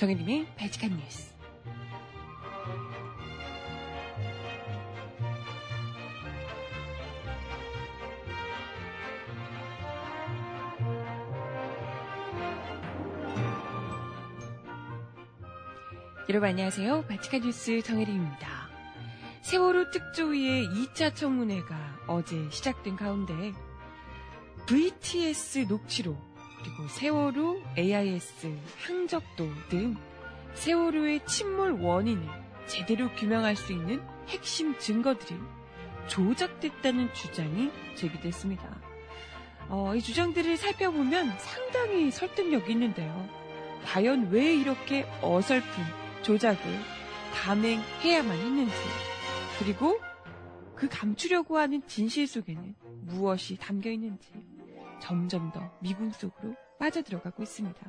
정혜림의 0.00 0.46
발칙한 0.56 0.96
뉴스. 0.96 1.30
여러분 16.30 16.48
안녕하세요. 16.48 17.04
발칙한 17.06 17.42
뉴스 17.42 17.82
정혜림입니다. 17.82 18.70
세월호 19.42 19.90
특조위의 19.90 20.66
2차 20.68 21.14
청문회가 21.14 21.76
어제 22.06 22.48
시작된 22.48 22.96
가운데 22.96 23.52
VTS 24.66 25.66
녹취록 25.68 26.29
그리고 26.60 26.86
세월호 26.88 27.62
AIS 27.76 28.54
항적도 28.84 29.48
등 29.68 29.96
세월호의 30.54 31.24
침몰 31.26 31.72
원인을 31.72 32.28
제대로 32.66 33.10
규명할 33.14 33.56
수 33.56 33.72
있는 33.72 34.02
핵심 34.28 34.78
증거들이 34.78 35.38
조작됐다는 36.08 37.12
주장이 37.14 37.70
제기됐습니다. 37.94 38.80
어, 39.68 39.94
이 39.94 40.00
주장들을 40.00 40.56
살펴보면 40.56 41.32
상당히 41.38 42.10
설득력이 42.10 42.72
있는데요. 42.72 43.28
과연 43.84 44.30
왜 44.30 44.54
이렇게 44.54 45.06
어설픈 45.22 45.84
조작을 46.22 46.58
감행해야만 47.32 48.36
했는지, 48.36 48.74
그리고 49.58 49.98
그 50.74 50.88
감추려고 50.88 51.58
하는 51.58 51.82
진실 51.86 52.26
속에는 52.26 52.74
무엇이 53.02 53.56
담겨 53.56 53.90
있는지 53.90 54.28
점점 55.00 55.50
더 55.52 55.70
미궁 55.80 56.10
속으로 56.10 56.54
빠져들어가고 56.78 57.42
있습니다. 57.42 57.80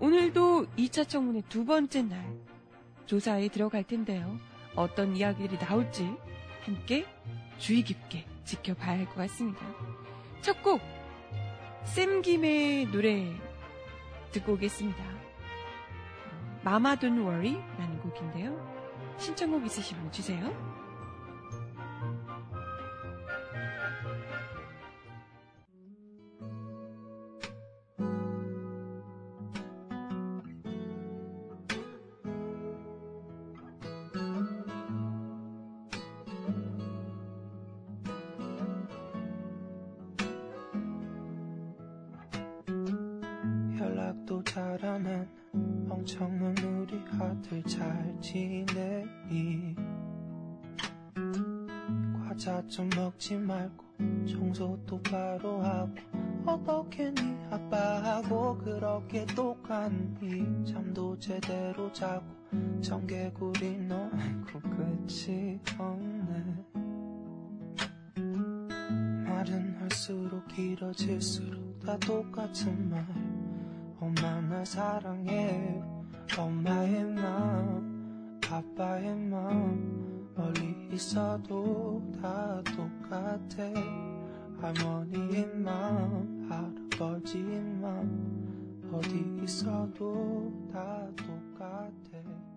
오늘도 0.00 0.66
2차 0.76 1.08
청문회 1.08 1.42
두 1.48 1.64
번째 1.64 2.02
날 2.02 2.36
조사에 3.06 3.48
들어갈 3.48 3.84
텐데요. 3.84 4.38
어떤 4.74 5.16
이야기들이 5.16 5.58
나올지 5.58 6.10
함께 6.64 7.06
주의 7.58 7.82
깊게 7.82 8.24
지켜봐야 8.44 8.98
할 8.98 9.06
것 9.06 9.14
같습니다. 9.16 9.60
첫 10.40 10.62
곡, 10.62 10.80
샘김의 11.84 12.86
노래 12.86 13.26
듣고 14.32 14.54
오겠습니다. 14.54 15.04
마마 16.64 16.96
Don't 16.96 17.18
Worry 17.18 17.54
라는 17.78 17.98
곡인데요. 18.00 18.72
신청곡 19.18 19.66
있으시면 19.66 20.10
주세요. 20.10 20.71
마음 79.16 80.32
멀리 80.34 80.88
있어도 80.92 82.02
다 82.20 82.62
똑같아 82.64 83.72
할머니의 84.60 85.46
마음 85.56 86.48
할아버지의 86.50 87.62
마음 87.80 88.90
어디 88.92 89.44
있어도 89.44 90.52
다 90.72 91.08
똑같아 91.16 92.52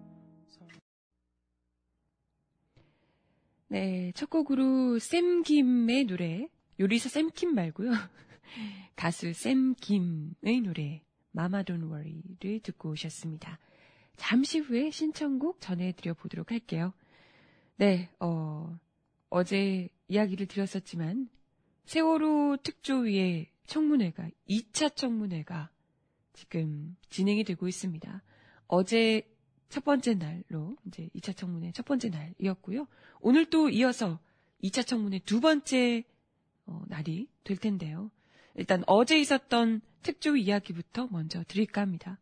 네, 3.68 4.12
첫 4.16 4.30
곡으로 4.30 5.00
샘김의 5.00 6.06
노래, 6.06 6.48
요리사 6.80 7.10
샘킴 7.10 7.56
말고요. 7.56 7.92
가수 8.96 9.34
샘김의 9.34 10.62
노래, 10.64 11.02
마마 11.32 11.64
돈 11.64 11.84
워리를 11.84 12.60
듣고 12.62 12.92
오셨습니다. 12.92 13.60
잠시 14.18 14.60
후에 14.60 14.92
신청곡 14.92 15.62
전해드려 15.62 16.14
보도록 16.14 16.52
할게요. 16.52 16.94
네, 17.78 18.10
어, 18.20 18.78
어제 19.30 19.90
이야기를 20.08 20.48
드렸었지만, 20.48 21.30
세월호 21.86 22.58
특조위의 22.64 23.50
청문회가, 23.68 24.30
2차 24.50 24.96
청문회가 24.96 25.70
지금 26.34 26.96
진행이 27.10 27.44
되고 27.44 27.68
있습니다. 27.68 28.24
어제 28.68 29.22
첫 29.70 29.84
번째 29.84 30.16
날로 30.16 30.76
이제 30.86 31.10
2차 31.16 31.36
청문회 31.36 31.72
첫 31.72 31.86
번째 31.86 32.10
날이었고요. 32.10 32.88
오늘 33.22 33.50
또 33.50 33.70
이어서 33.70 34.20
2차 34.64 34.86
청문회 34.86 35.20
두 35.20 35.42
번째 35.42 36.04
어, 36.66 36.84
날이 36.88 37.28
될 37.44 37.58
텐데요. 37.58 38.12
일단 38.56 38.84
어제 38.88 39.20
있었던 39.20 39.82
특조위 40.02 40.44
이야기부터 40.44 41.08
먼저 41.12 41.44
드릴까 41.48 41.82
합니다. 41.82 42.20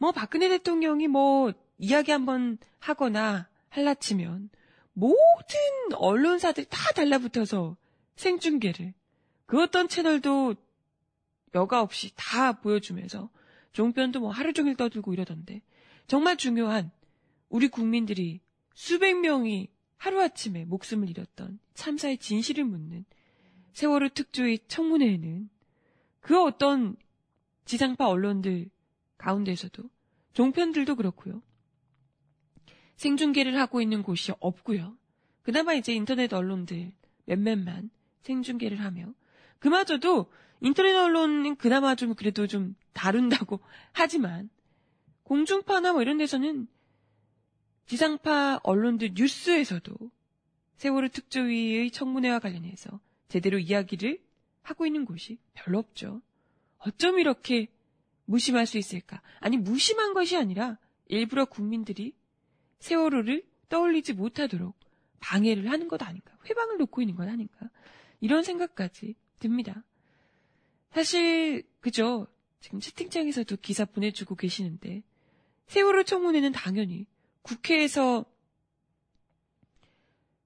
뭐 0.00 0.12
박근혜 0.12 0.48
대통령이 0.48 1.08
뭐 1.08 1.52
이야기 1.76 2.10
한번 2.10 2.56
하거나 2.78 3.48
할라치면 3.68 4.48
모든 4.94 5.58
언론사들이 5.94 6.66
다 6.70 6.92
달라붙어서 6.96 7.76
생중계를. 8.16 8.94
그 9.44 9.62
어떤 9.62 9.88
채널도 9.88 10.54
여과 11.54 11.82
없이 11.82 12.12
다 12.16 12.52
보여주면서 12.60 13.28
종편도 13.72 14.20
뭐 14.20 14.30
하루 14.30 14.54
종일 14.54 14.74
떠들고 14.74 15.12
이러던데 15.12 15.60
정말 16.06 16.38
중요한 16.38 16.90
우리 17.50 17.68
국민들이 17.68 18.40
수백 18.74 19.20
명이 19.20 19.68
하루아침에 19.98 20.64
목숨을 20.64 21.10
잃었던 21.10 21.58
참사의 21.74 22.16
진실을 22.16 22.64
묻는 22.64 23.04
세월호 23.74 24.08
특조위 24.10 24.60
청문회에는 24.66 25.50
그 26.20 26.42
어떤 26.42 26.96
지상파 27.66 28.08
언론들 28.08 28.70
가운데서도 29.20 29.84
종편들도 30.32 30.96
그렇고요. 30.96 31.42
생중계를 32.96 33.58
하고 33.58 33.80
있는 33.80 34.02
곳이 34.02 34.32
없고요. 34.40 34.96
그나마 35.42 35.74
이제 35.74 35.92
인터넷 35.94 36.32
언론들 36.32 36.92
몇몇만 37.26 37.90
생중계를 38.22 38.80
하며 38.80 39.12
그마저도 39.58 40.30
인터넷 40.60 40.94
언론은 40.94 41.56
그나마 41.56 41.94
좀 41.94 42.14
그래도 42.14 42.46
좀 42.46 42.74
다룬다고 42.92 43.60
하지만 43.92 44.50
공중파나 45.22 45.92
뭐 45.92 46.02
이런 46.02 46.18
데서는 46.18 46.66
지상파 47.86 48.60
언론들 48.62 49.12
뉴스에서도 49.14 49.94
세월호 50.76 51.08
특조위의 51.08 51.90
청문회와 51.90 52.38
관련해서 52.38 53.00
제대로 53.28 53.58
이야기를 53.58 54.20
하고 54.62 54.86
있는 54.86 55.04
곳이 55.04 55.38
별로 55.54 55.78
없죠. 55.78 56.22
어쩜 56.78 57.18
이렇게 57.18 57.68
무심할 58.30 58.64
수 58.66 58.78
있을까? 58.78 59.20
아니, 59.40 59.56
무심한 59.56 60.14
것이 60.14 60.36
아니라 60.36 60.78
일부러 61.08 61.46
국민들이 61.46 62.14
세월호를 62.78 63.44
떠올리지 63.68 64.12
못하도록 64.12 64.78
방해를 65.18 65.68
하는 65.68 65.88
것 65.88 66.00
아닌가? 66.00 66.32
회방을 66.48 66.78
놓고 66.78 67.02
있는 67.02 67.16
것 67.16 67.28
아닌가? 67.28 67.68
이런 68.20 68.44
생각까지 68.44 69.16
듭니다. 69.40 69.82
사실, 70.92 71.64
그죠? 71.80 72.28
지금 72.60 72.78
채팅창에서도 72.78 73.56
기사 73.56 73.84
보내주고 73.84 74.36
계시는데, 74.36 75.02
세월호 75.66 76.04
청문회는 76.04 76.52
당연히 76.52 77.06
국회에서 77.42 78.24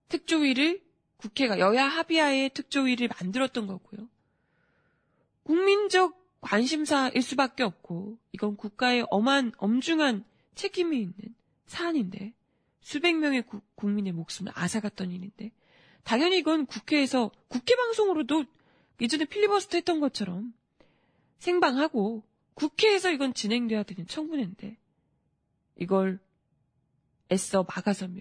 특조위를 0.09 0.83
국회가 1.19 1.59
여야 1.59 1.87
합의하에 1.87 2.49
특조위를 2.49 3.09
만들었던 3.21 3.67
거고요. 3.67 4.09
국민적 5.43 6.24
관심사일 6.45 7.23
수밖에 7.23 7.63
없고 7.63 8.19
이건 8.33 8.57
국가의 8.57 9.07
엄한 9.11 9.53
엄중한 9.57 10.27
책임이 10.55 11.01
있는 11.01 11.15
사안인데 11.65 12.35
수백 12.81 13.17
명의 13.17 13.41
구, 13.41 13.63
국민의 13.77 14.13
목숨을 14.13 14.53
앗아갔던 14.55 15.11
일인데 15.11 15.53
당연히 16.03 16.37
이건 16.37 16.67
국회에서 16.67 17.31
국회 17.49 17.75
방송으로도 17.75 18.45
예전에 19.01 19.25
필리버스터 19.25 19.79
했던 19.79 20.01
것처럼 20.01 20.53
생방하고 21.39 22.23
국회에서 22.53 23.11
이건 23.11 23.33
진행돼야 23.33 23.83
되는 23.83 24.07
청문회인데 24.07 24.77
이걸 25.77 26.21
애써 27.33 27.63
막아서며 27.63 28.21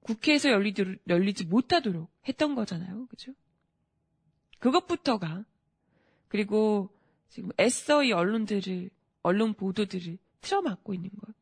국회에서 0.00 0.50
열리지, 0.50 0.96
열리지 1.08 1.44
못하도록 1.44 2.10
했던 2.26 2.54
거잖아요. 2.54 3.06
그죠? 3.08 3.32
그것부터가 4.60 5.44
그리고 6.28 6.90
지금 7.28 7.50
애써 7.58 8.02
이 8.02 8.12
언론들을 8.12 8.90
언론 9.22 9.54
보도들을 9.54 10.18
틀어막고 10.40 10.94
있는 10.94 11.10
것, 11.10 11.34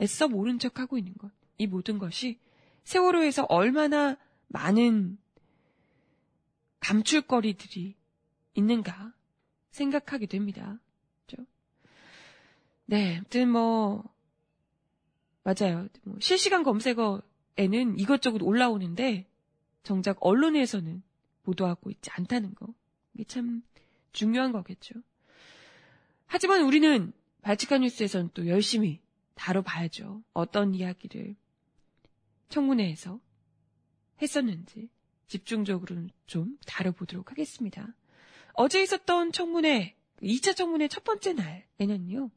애써 0.00 0.28
모른 0.28 0.58
척 0.58 0.78
하고 0.78 0.98
있는 0.98 1.14
것, 1.14 1.30
이 1.58 1.66
모든 1.66 1.98
것이 1.98 2.38
세월호에서 2.84 3.44
얼마나 3.48 4.16
많은 4.48 5.18
감출거리들이 6.80 7.96
있는가 8.54 9.12
생각하게 9.70 10.26
됩니다. 10.26 10.78
그렇죠? 11.26 11.46
네, 12.86 13.16
아무튼 13.16 13.50
뭐 13.50 14.04
맞아요. 15.42 15.88
뭐 16.02 16.16
실시간 16.20 16.62
검색어에는 16.62 17.98
이것저것 17.98 18.42
올라오는데 18.42 19.26
정작 19.82 20.18
언론에서는 20.20 21.02
보도하고 21.42 21.90
있지 21.90 22.10
않다는 22.10 22.54
거. 22.54 22.66
이게 23.14 23.24
참 23.24 23.62
중요한 24.12 24.52
거겠죠. 24.52 24.94
하지만 26.26 26.62
우리는 26.62 27.12
발칙한 27.42 27.80
뉴스에서는 27.82 28.30
또 28.34 28.46
열심히 28.46 29.00
다뤄봐야죠. 29.34 30.22
어떤 30.32 30.74
이야기를 30.74 31.36
청문회에서 32.48 33.20
했었는지 34.20 34.88
집중적으로 35.26 36.08
좀 36.26 36.58
다뤄보도록 36.66 37.30
하겠습니다. 37.30 37.86
어제 38.54 38.82
있었던 38.82 39.32
청문회, 39.32 39.96
2차 40.22 40.56
청문회 40.56 40.88
첫 40.88 41.04
번째 41.04 41.34
날에는요. 41.34 42.30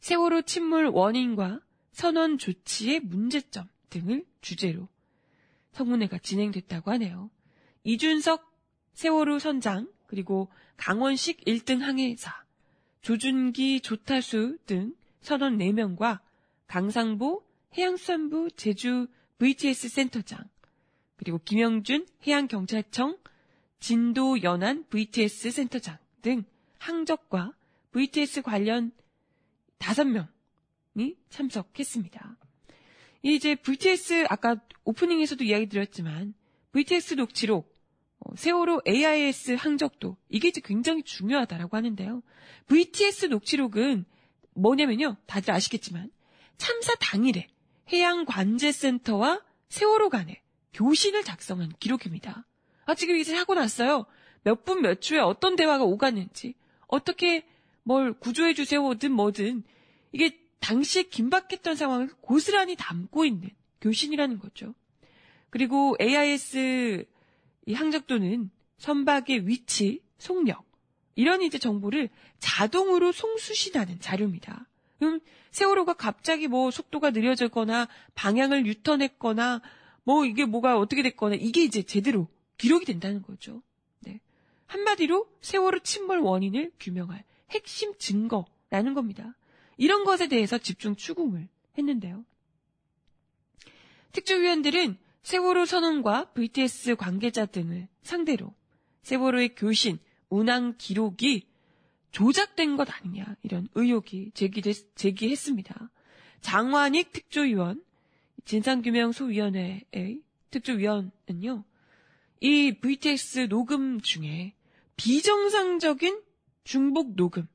세월호 0.00 0.42
침몰 0.42 0.86
원인과 0.86 1.60
선언 1.90 2.38
조치의 2.38 3.00
문제점 3.00 3.68
등을 3.90 4.24
주제로 4.40 4.88
청문회가 5.72 6.18
진행됐다고 6.18 6.90
하네요. 6.92 7.30
이준석 7.82 8.45
세월호 8.96 9.38
선장 9.38 9.92
그리고 10.06 10.48
강원식 10.78 11.44
1등 11.44 11.80
항해사, 11.80 12.32
조준기 13.02 13.80
조타수 13.82 14.56
등 14.64 14.94
선원 15.20 15.58
4명과 15.58 16.20
강상보 16.66 17.44
해양수산부 17.76 18.52
제주 18.56 19.06
VTS 19.38 19.90
센터장, 19.90 20.48
그리고 21.16 21.38
김영준 21.44 22.06
해양경찰청 22.26 23.18
진도 23.80 24.42
연안 24.42 24.86
VTS 24.88 25.50
센터장 25.50 25.98
등 26.22 26.44
항적과 26.78 27.52
VTS 27.92 28.40
관련 28.40 28.92
5명이 29.78 31.16
참석했습니다. 31.28 32.36
이제 33.22 33.56
VTS 33.56 34.24
아까 34.30 34.56
오프닝에서도 34.84 35.44
이야기 35.44 35.68
드렸지만 35.68 36.32
VTS 36.72 37.14
녹취록 37.14 37.75
어, 37.75 37.75
세월호 38.36 38.82
AIS 38.86 39.52
항적도 39.54 40.16
이게 40.28 40.48
이제 40.48 40.60
굉장히 40.64 41.02
중요하다라고 41.02 41.76
하는데요. 41.76 42.22
VTS 42.66 43.26
녹취록은 43.26 44.04
뭐냐면요. 44.54 45.16
다들 45.26 45.52
아시겠지만 45.52 46.10
참사 46.56 46.94
당일에 46.96 47.46
해양관제센터와 47.92 49.42
세월호 49.68 50.08
간에 50.08 50.42
교신을 50.72 51.24
작성한 51.24 51.72
기록입니다. 51.78 52.46
아, 52.86 52.94
지금 52.94 53.16
이제 53.16 53.34
하고 53.34 53.54
났어요. 53.54 54.06
몇 54.42 54.64
분 54.64 54.80
몇 54.80 55.00
초에 55.00 55.18
어떤 55.18 55.56
대화가 55.56 55.84
오갔는지, 55.84 56.54
어떻게 56.86 57.46
뭘 57.82 58.12
구조해 58.12 58.54
주세요든 58.54 59.12
뭐든, 59.12 59.64
이게 60.12 60.38
당시에 60.60 61.04
긴박했던 61.04 61.74
상황을 61.76 62.10
고스란히 62.20 62.76
담고 62.76 63.24
있는 63.24 63.50
교신이라는 63.80 64.38
거죠. 64.38 64.74
그리고 65.50 65.96
AIS 66.00 67.06
이 67.66 67.74
항적도는 67.74 68.50
선박의 68.78 69.46
위치, 69.48 70.02
속력, 70.18 70.64
이런 71.14 71.42
이제 71.42 71.58
정보를 71.58 72.10
자동으로 72.38 73.12
송수신하는 73.12 74.00
자료입니다. 74.00 74.66
그럼 74.98 75.20
세월호가 75.50 75.94
갑자기 75.94 76.48
뭐 76.48 76.70
속도가 76.70 77.10
느려졌거나 77.10 77.88
방향을 78.14 78.66
유턴했거나 78.66 79.62
뭐 80.04 80.24
이게 80.24 80.44
뭐가 80.44 80.78
어떻게 80.78 81.02
됐거나 81.02 81.34
이게 81.34 81.64
이제 81.64 81.82
제대로 81.82 82.28
기록이 82.58 82.84
된다는 82.84 83.22
거죠. 83.22 83.62
네. 84.00 84.20
한마디로 84.66 85.28
세월호 85.40 85.80
침몰 85.80 86.20
원인을 86.20 86.72
규명할 86.78 87.24
핵심 87.50 87.96
증거라는 87.98 88.94
겁니다. 88.94 89.34
이런 89.76 90.04
것에 90.04 90.28
대해서 90.28 90.58
집중 90.58 90.96
추궁을 90.96 91.48
했는데요. 91.76 92.24
특조위원들은 94.12 94.96
세월호 95.26 95.66
선언과 95.66 96.34
VTS 96.34 96.94
관계자 96.94 97.46
등을 97.46 97.88
상대로 98.04 98.54
세월호의 99.02 99.56
교신, 99.56 99.98
운항 100.28 100.76
기록이 100.78 101.48
조작된 102.12 102.76
것 102.76 102.88
아니냐 102.88 103.34
이런 103.42 103.66
의혹이 103.74 104.30
제기됐, 104.34 104.94
제기했습니다. 104.94 105.90
장완익 106.42 107.10
특조위원, 107.10 107.82
진상규명소위원회의 108.44 110.22
특조위원은요, 110.50 111.64
이 112.38 112.78
VTX 112.80 113.48
녹음 113.48 114.00
중에 114.00 114.54
비정상적인 114.94 116.22
중복 116.62 117.16
녹음, 117.16 117.48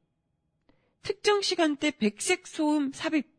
특정 1.03 1.41
시간대 1.41 1.91
백색 1.91 2.47
소음 2.47 2.91
삽입 2.91 3.29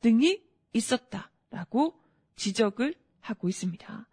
등이 0.00 0.42
있었다라고 0.72 2.00
지적을 2.36 2.94
하고 3.28 3.48
있습니다. 3.48 4.08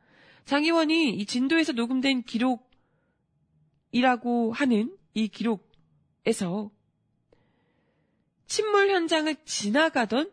장 0.46 0.64
의원이 0.64 1.12
이 1.12 1.26
진도에서 1.26 1.72
녹음된 1.74 2.24
기록이라고 3.92 4.52
하는 4.54 4.98
이 5.14 5.28
기록에서 5.28 6.72
침몰 8.48 8.90
현장을 8.90 9.36
지나가던 9.46 10.32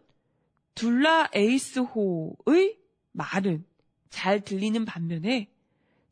둘라 0.75 1.31
에이스호의 1.35 2.79
말은 3.13 3.65
잘 4.09 4.41
들리는 4.41 4.85
반면에 4.85 5.51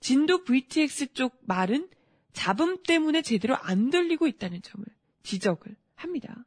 진도 0.00 0.44
VTX 0.44 1.12
쪽 1.12 1.38
말은 1.46 1.88
잡음 2.32 2.82
때문에 2.82 3.22
제대로 3.22 3.56
안 3.56 3.90
들리고 3.90 4.26
있다는 4.26 4.62
점을 4.62 4.86
지적을 5.22 5.74
합니다. 5.96 6.44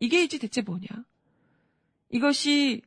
이게 0.00 0.22
이제 0.22 0.38
대체 0.38 0.62
뭐냐? 0.62 0.86
이것이 2.10 2.82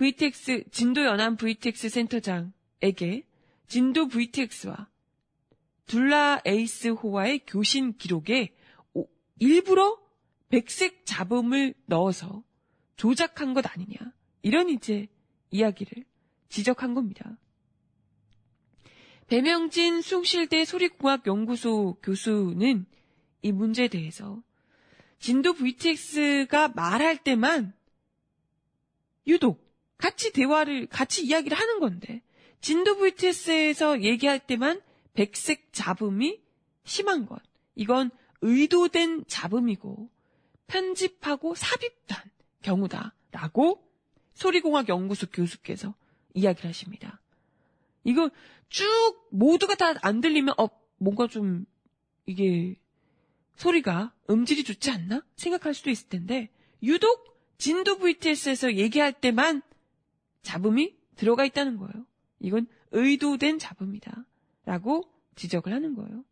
VTX, 0.00 0.64
진도 0.70 1.04
연안 1.04 1.36
VTX 1.36 1.90
센터장에게 1.90 3.26
진도 3.68 4.08
VTX와 4.08 4.88
둘라 5.84 6.40
에이스 6.46 6.88
호와의 6.88 7.40
교신 7.46 7.98
기록에 7.98 8.56
일부러 9.38 10.00
백색 10.48 11.04
잡음을 11.04 11.74
넣어서 11.84 12.42
조작한 12.96 13.52
것 13.52 13.66
아니냐. 13.70 13.98
이런 14.40 14.70
이제 14.70 15.06
이야기를 15.50 16.04
지적한 16.48 16.94
겁니다. 16.94 17.36
배명진 19.26 20.00
숭실대 20.00 20.64
소리공학연구소 20.64 21.98
교수는 22.02 22.86
이 23.42 23.52
문제에 23.52 23.88
대해서 23.88 24.42
진도 25.18 25.52
VTX가 25.52 26.68
말할 26.68 27.18
때만 27.22 27.74
유독 29.26 29.69
같이 30.00 30.32
대화를, 30.32 30.86
같이 30.86 31.24
이야기를 31.24 31.56
하는 31.56 31.78
건데, 31.78 32.22
진도 32.60 32.96
VTS에서 32.96 34.02
얘기할 34.02 34.38
때만 34.38 34.80
백색 35.14 35.72
잡음이 35.72 36.40
심한 36.84 37.26
것. 37.26 37.40
이건 37.74 38.10
의도된 38.40 39.24
잡음이고, 39.26 40.08
편집하고 40.66 41.54
삽입한 41.54 42.30
경우다라고 42.62 43.82
소리공학 44.34 44.88
연구소 44.88 45.26
교수께서 45.26 45.94
이야기를 46.34 46.68
하십니다. 46.68 47.20
이거 48.04 48.30
쭉 48.68 48.86
모두가 49.30 49.74
다 49.74 49.94
안 50.02 50.20
들리면 50.20 50.54
어 50.58 50.68
뭔가 50.98 51.26
좀 51.26 51.66
이게 52.26 52.76
소리가 53.56 54.14
음질이 54.30 54.64
좋지 54.64 54.90
않나 54.90 55.22
생각할 55.36 55.74
수도 55.74 55.90
있을 55.90 56.08
텐데 56.08 56.50
유독 56.82 57.36
진도 57.58 57.98
VTS에서 57.98 58.76
얘기할 58.76 59.12
때만 59.12 59.62
잡음이 60.42 60.96
들어가 61.16 61.44
있다는 61.44 61.76
거예요. 61.76 62.06
이건 62.38 62.66
의도된 62.92 63.58
잡음이다. 63.58 64.24
라고 64.64 65.04
지적을 65.36 65.72
하는 65.72 65.94
거예요. 65.94 66.24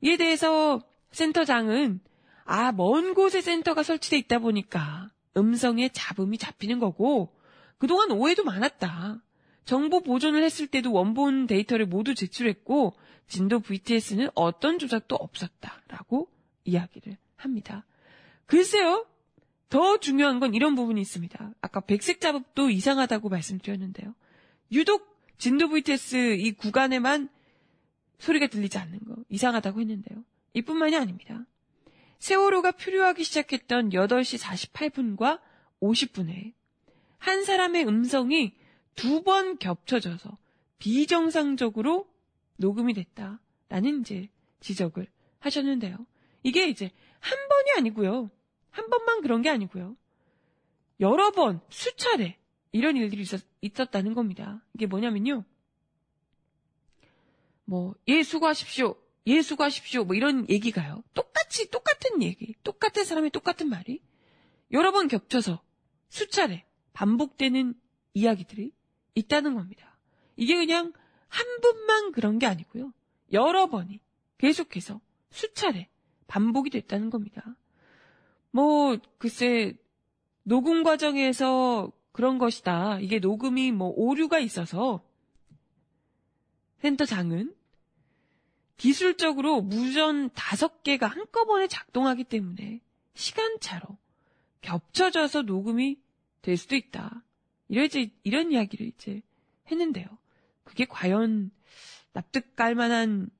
이에 0.00 0.16
대해서 0.16 0.80
센터장은 1.12 2.00
아, 2.44 2.72
먼 2.72 3.14
곳에 3.14 3.40
센터가 3.40 3.82
설치돼 3.82 4.18
있다 4.18 4.38
보니까 4.38 5.10
음성에 5.36 5.88
잡음이 5.88 6.38
잡히는 6.38 6.78
거고 6.78 7.34
그동안 7.78 8.10
오해도 8.10 8.44
많았다. 8.44 9.22
정보 9.64 10.02
보존을 10.02 10.42
했을 10.42 10.66
때도 10.66 10.92
원본 10.92 11.46
데이터를 11.46 11.86
모두 11.86 12.14
제출했고 12.14 12.94
진도 13.26 13.60
VTS는 13.60 14.28
어떤 14.34 14.78
조작도 14.78 15.16
없었다라고 15.16 16.28
이야기를 16.64 17.16
합니다. 17.36 17.86
글쎄요. 18.46 19.06
더 19.68 19.98
중요한 19.98 20.40
건 20.40 20.54
이런 20.54 20.74
부분이 20.74 21.00
있습니다. 21.00 21.54
아까 21.60 21.80
백색 21.80 22.20
작업도 22.20 22.70
이상하다고 22.70 23.28
말씀드렸는데요. 23.28 24.14
유독 24.72 25.14
진도 25.38 25.68
VTS 25.68 26.36
이 26.38 26.52
구간에만 26.52 27.28
소리가 28.18 28.46
들리지 28.46 28.78
않는 28.78 29.00
거 29.00 29.16
이상하다고 29.28 29.80
했는데요. 29.80 30.24
이뿐만이 30.54 30.96
아닙니다. 30.96 31.44
세월호가 32.20 32.72
표류하기 32.72 33.24
시작했던 33.24 33.90
8시 33.90 34.40
48분과 34.40 35.40
50분에 35.80 36.52
한 37.18 37.44
사람의 37.44 37.86
음성이 37.86 38.54
두 38.94 39.24
번 39.24 39.58
겹쳐져서 39.58 40.38
비정상적으로 40.78 42.06
녹음이 42.56 42.94
됐다라는 42.94 44.00
이제 44.00 44.28
지적을 44.60 45.08
하셨는데요. 45.40 46.06
이게 46.42 46.68
이제 46.68 46.90
한 47.20 47.36
번이 47.48 47.78
아니고요. 47.78 48.30
한 48.74 48.90
번만 48.90 49.22
그런 49.22 49.40
게 49.40 49.50
아니고요. 49.50 49.96
여러 50.98 51.30
번, 51.30 51.60
수차례 51.68 52.38
이런 52.72 52.96
일들이 52.96 53.22
있었, 53.22 53.40
있었다는 53.60 54.14
겁니다. 54.14 54.64
이게 54.74 54.86
뭐냐면요. 54.86 55.44
뭐, 57.66 57.94
예, 58.08 58.24
수고하십시오. 58.24 58.96
예, 59.28 59.42
수고하십시오. 59.42 60.04
뭐 60.04 60.16
이런 60.16 60.50
얘기가요. 60.50 61.04
똑같이, 61.14 61.70
똑같은 61.70 62.20
얘기. 62.24 62.56
똑같은 62.64 63.04
사람의 63.04 63.30
똑같은 63.30 63.68
말이 63.68 64.02
여러 64.72 64.90
번 64.90 65.06
겹쳐서 65.06 65.62
수차례 66.08 66.66
반복되는 66.94 67.74
이야기들이 68.12 68.72
있다는 69.14 69.54
겁니다. 69.54 69.96
이게 70.36 70.56
그냥 70.56 70.92
한 71.28 71.46
번만 71.60 72.10
그런 72.10 72.40
게 72.40 72.46
아니고요. 72.46 72.92
여러 73.32 73.68
번이 73.68 74.00
계속해서 74.38 75.00
수차례 75.30 75.88
반복이 76.26 76.70
됐다는 76.70 77.10
겁니다. 77.10 77.56
뭐, 78.54 78.96
글쎄, 79.18 79.76
녹음 80.44 80.84
과정에서 80.84 81.90
그런 82.12 82.38
것이다. 82.38 83.00
이게 83.00 83.18
녹음이 83.18 83.72
뭐 83.72 83.92
오류가 83.96 84.38
있어서 84.38 85.04
센터장은 86.78 87.52
기술적으로 88.76 89.60
무전 89.60 90.30
다섯 90.34 90.84
개가 90.84 91.08
한꺼번에 91.08 91.66
작동하기 91.66 92.22
때문에 92.22 92.80
시간차로 93.14 93.98
겹쳐져서 94.60 95.42
녹음이 95.42 95.98
될 96.40 96.56
수도 96.56 96.76
있다. 96.76 97.24
이제 97.68 98.12
이런 98.22 98.52
이야기를 98.52 98.86
이제 98.86 99.20
했는데요. 99.68 100.06
그게 100.62 100.84
과연 100.84 101.50
납득 102.12 102.54
갈 102.54 102.76
만한 102.76 103.30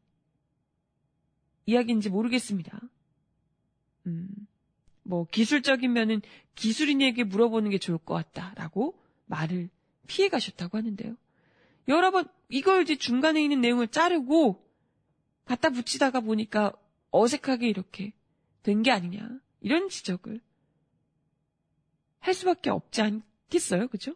이야기인지 1.66 2.08
모르겠습니다. 2.10 2.80
음, 4.06 4.48
뭐 5.04 5.26
기술적인 5.30 5.92
면은 5.92 6.20
기술인에게 6.56 7.24
물어보는 7.24 7.70
게 7.70 7.78
좋을 7.78 7.98
것 7.98 8.14
같다라고 8.14 8.98
말을 9.26 9.70
피해 10.06 10.28
가셨다고 10.28 10.76
하는데요. 10.76 11.16
여러 11.88 12.10
번 12.10 12.26
이걸 12.48 12.82
이제 12.82 12.96
중간에 12.96 13.42
있는 13.42 13.60
내용을 13.60 13.88
자르고 13.88 14.62
갖다 15.44 15.70
붙이다가 15.70 16.20
보니까 16.20 16.72
어색하게 17.10 17.68
이렇게 17.68 18.12
된 18.62 18.82
게 18.82 18.90
아니냐 18.90 19.28
이런 19.60 19.88
지적을 19.88 20.40
할 22.24 22.32
수밖에 22.32 22.70
없지 22.70 23.02
않겠어요, 23.02 23.88
그죠? 23.88 24.14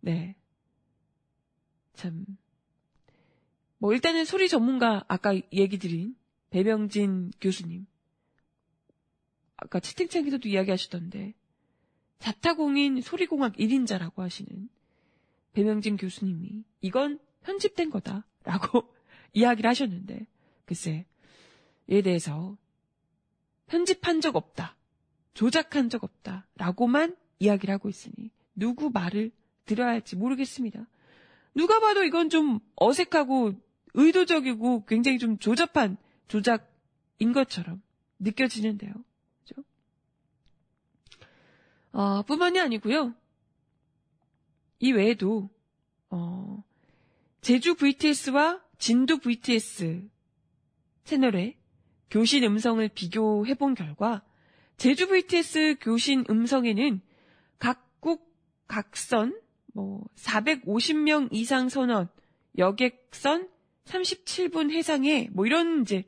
네. 0.00 0.34
참. 1.94 2.26
뭐, 3.78 3.92
일단은 3.92 4.24
소리 4.24 4.48
전문가, 4.48 5.04
아까 5.06 5.34
얘기 5.52 5.78
드린 5.78 6.16
배병진 6.54 7.32
교수님. 7.40 7.84
아까 9.56 9.80
채팅창에서도 9.80 10.48
이야기 10.48 10.70
하셨던데, 10.70 11.34
자타공인 12.20 13.00
소리공학 13.00 13.54
1인자라고 13.54 14.18
하시는 14.18 14.68
배명진 15.52 15.96
교수님이, 15.96 16.62
이건 16.80 17.18
편집된 17.42 17.90
거다라고 17.90 18.88
이야기를 19.34 19.68
하셨는데 19.68 20.28
글쎄 20.64 21.06
이에 21.88 22.02
대해서 22.02 22.56
편집한 23.66 24.20
적 24.20 24.36
없다. 24.36 24.76
조작한 25.34 25.88
적 25.88 26.04
없다라고만 26.04 27.16
이야기를 27.40 27.74
하고 27.74 27.88
있으니 27.88 28.30
누구 28.54 28.90
말을 28.90 29.32
들어야 29.64 29.88
할지 29.88 30.14
모르겠습니다. 30.14 30.86
누가 31.56 31.80
봐도 31.80 32.04
이건 32.04 32.28
좀 32.28 32.60
어색하고 32.76 33.54
의도적이고 33.94 34.84
굉장히 34.86 35.18
좀 35.18 35.38
조잡한 35.38 35.96
조작인 36.28 37.32
것처럼 37.32 37.82
느껴지는데요. 38.18 38.92
그죠? 39.42 39.62
어, 41.92 42.22
뿐만이 42.22 42.60
아니고요. 42.60 43.14
이 44.80 44.92
외에도 44.92 45.50
어, 46.10 46.62
제주 47.40 47.74
VTS와 47.74 48.62
진도 48.78 49.18
VTS 49.18 50.08
채널의 51.04 51.56
교신 52.10 52.44
음성을 52.44 52.86
비교해 52.88 53.54
본 53.54 53.74
결과 53.74 54.24
제주 54.76 55.06
VTS 55.08 55.76
교신 55.80 56.24
음성에는 56.28 57.00
각국 57.58 58.32
각선 58.66 59.38
뭐 59.72 60.04
450명 60.16 61.28
이상 61.32 61.68
선언, 61.68 62.08
여객선 62.56 63.48
37분 63.84 64.70
해상에 64.70 65.28
뭐 65.32 65.46
이런 65.46 65.82
이제 65.82 66.04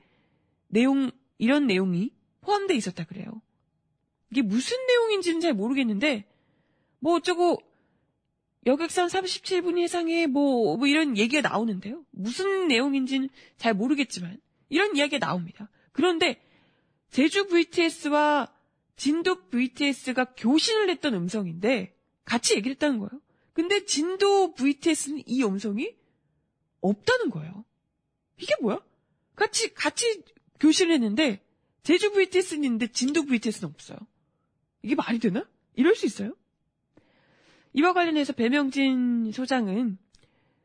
내용 0.69 1.11
이런 1.39 1.67
내용이 1.67 2.13
포함되어 2.41 2.77
있었다 2.77 3.05
그래요. 3.05 3.43
이게 4.31 4.43
무슨 4.43 4.77
내용인지는 4.87 5.41
잘 5.41 5.53
모르겠는데 5.55 6.27
뭐 6.99 7.15
어쩌고 7.17 7.61
여객선 8.67 9.07
37분 9.07 9.79
이상의 9.79 10.27
뭐, 10.27 10.77
뭐 10.77 10.87
이런 10.87 11.17
얘기가 11.17 11.49
나오는데요. 11.49 12.05
무슨 12.11 12.67
내용인지는 12.67 13.29
잘 13.57 13.75
모르겠지만 13.75 14.41
이런 14.69 14.97
이야기가 14.97 15.25
나옵니다. 15.25 15.71
그런데 15.93 16.41
제주 17.11 17.47
VTS와 17.47 18.53
진도 18.97 19.49
VTS가 19.49 20.25
교신을 20.37 20.91
했던 20.91 21.15
음성인데 21.15 21.97
같이 22.25 22.55
얘기를 22.55 22.75
했다는 22.75 22.99
거예요. 22.99 23.21
근데 23.53 23.85
진도 23.85 24.53
VTS는 24.55 25.23
이 25.27 25.45
음성이 25.45 25.95
없다는 26.81 27.31
거예요. 27.31 27.65
이게 28.39 28.55
뭐야? 28.61 28.81
같이 29.35 29.73
같이 29.75 30.23
교신을 30.61 30.95
했는데 30.95 31.43
제주 31.83 32.13
VTS는 32.13 32.65
있는데 32.65 32.87
진도 32.89 33.25
VTS는 33.25 33.71
없어요. 33.71 33.99
이게 34.83 34.95
말이 34.95 35.19
되나? 35.19 35.49
이럴 35.75 35.95
수 35.95 36.07
있어요? 36.07 36.35
이와 37.73 37.93
관련해서 37.93 38.33
배명진 38.33 39.31
소장은 39.33 39.99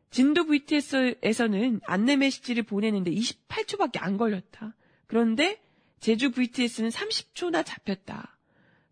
진도 0.10 0.45
VTS에서는 0.45 1.81
안내 1.86 2.15
메시지를 2.15 2.63
보내는데 2.63 3.12
28초밖에 3.12 4.01
안 4.01 4.17
걸렸다. 4.17 4.75
그런데 5.07 5.62
제주 6.00 6.31
VTS는 6.31 6.89
30초나 6.89 7.65
잡혔다. 7.65 8.38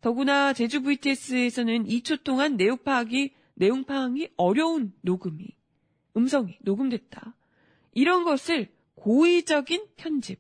더구나 0.01 0.53
제주 0.53 0.81
VTS에서는 0.81 1.85
2초 1.85 2.23
동안 2.23 2.55
내용 2.55 2.77
파악이 2.77 3.33
내용 3.55 3.83
파악이 3.83 4.29
어려운 4.37 4.93
녹음이 5.01 5.45
음성이 6.15 6.57
녹음됐다. 6.61 7.35
이런 7.93 8.23
것을 8.23 8.69
고의적인 8.95 9.87
편집, 9.97 10.39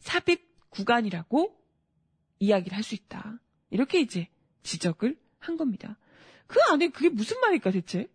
삽입 0.00 0.70
구간이라고 0.70 1.56
이야기를 2.38 2.76
할 2.76 2.82
수 2.82 2.94
있다. 2.94 3.40
이렇게 3.70 4.00
이제 4.00 4.28
지적을 4.62 5.18
한 5.38 5.56
겁니다. 5.56 5.98
그 6.46 6.58
안에 6.70 6.88
그게 6.88 7.08
무슨 7.08 7.40
말일까 7.40 7.70
대체? 7.70 8.08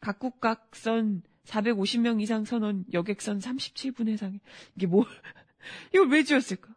각국 0.00 0.40
각선 0.40 1.22
450명 1.44 2.22
이상 2.22 2.44
선언 2.44 2.84
여객선 2.92 3.38
37분 3.38 4.08
해상에 4.08 4.40
이게 4.76 4.86
뭐 4.86 5.06
이걸 5.92 6.08
왜 6.08 6.22
지었을까? 6.22 6.74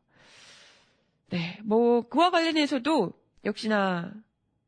네, 1.29 1.59
뭐 1.63 2.07
그와 2.07 2.31
관련해서도 2.31 3.13
역시나 3.45 4.13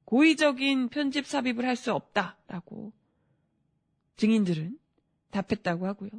고의적인 0.06 0.90
편집 0.90 1.26
삽입을 1.26 1.66
할 1.66 1.76
수 1.76 1.94
없다라고 1.94 2.92
증인들은 4.18 4.78
답했다고 5.32 5.86
하고요. 5.88 6.10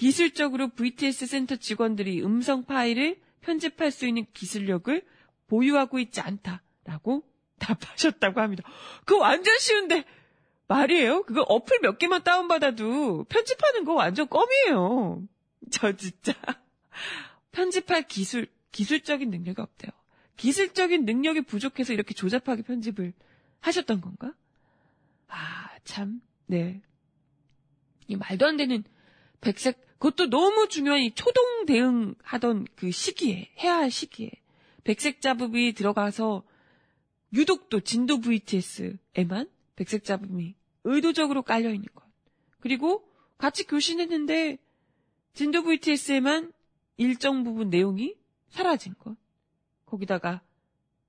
기술적으로 0.00 0.68
VTS 0.68 1.26
센터 1.26 1.56
직원들이 1.56 2.22
음성 2.24 2.64
파일을 2.64 3.20
편집할 3.42 3.90
수 3.90 4.06
있는 4.06 4.24
기술력을 4.32 5.04
보유하고 5.46 5.98
있지 5.98 6.22
않다라고 6.22 7.22
답하셨다고 7.60 8.40
합니다. 8.40 8.62
그거 9.04 9.18
완전 9.18 9.58
쉬운데 9.58 10.06
말이에요. 10.68 11.24
그거 11.24 11.42
어플 11.42 11.80
몇 11.82 11.98
개만 11.98 12.22
다운받아도 12.22 13.24
편집하는 13.24 13.84
거 13.84 13.92
완전 13.92 14.26
껌이에요. 14.26 15.22
저 15.70 15.94
진짜 15.94 16.32
편집할 17.52 18.08
기술 18.08 18.46
기술적인 18.72 19.28
능력이 19.28 19.60
없대요. 19.60 19.90
기술적인 20.38 21.04
능력이 21.04 21.42
부족해서 21.42 21.92
이렇게 21.92 22.14
조잡하게 22.14 22.62
편집을 22.62 23.12
하셨던 23.60 24.00
건가? 24.00 24.32
아, 25.28 25.68
참, 25.84 26.22
네. 26.46 26.80
이 28.06 28.16
말도 28.16 28.46
안 28.46 28.56
되는 28.56 28.82
백색, 29.42 29.89
그것도 30.00 30.30
너무 30.30 30.66
중요한 30.66 31.00
이 31.02 31.14
초동 31.14 31.66
대응하던 31.66 32.66
그 32.74 32.90
시기에, 32.90 33.50
해야 33.58 33.76
할 33.76 33.90
시기에, 33.90 34.30
백색 34.82 35.20
자부이 35.20 35.74
들어가서 35.74 36.42
유독 37.34 37.68
또 37.68 37.80
진도 37.80 38.18
VTS에만 38.18 39.48
백색 39.76 40.04
자부이 40.04 40.54
의도적으로 40.84 41.42
깔려 41.42 41.68
있는 41.68 41.86
것. 41.94 42.02
그리고 42.60 43.06
같이 43.36 43.66
교신했는데 43.66 44.58
진도 45.34 45.62
VTS에만 45.62 46.50
일정 46.96 47.44
부분 47.44 47.68
내용이 47.68 48.16
사라진 48.48 48.94
것. 48.98 49.14
거기다가 49.84 50.40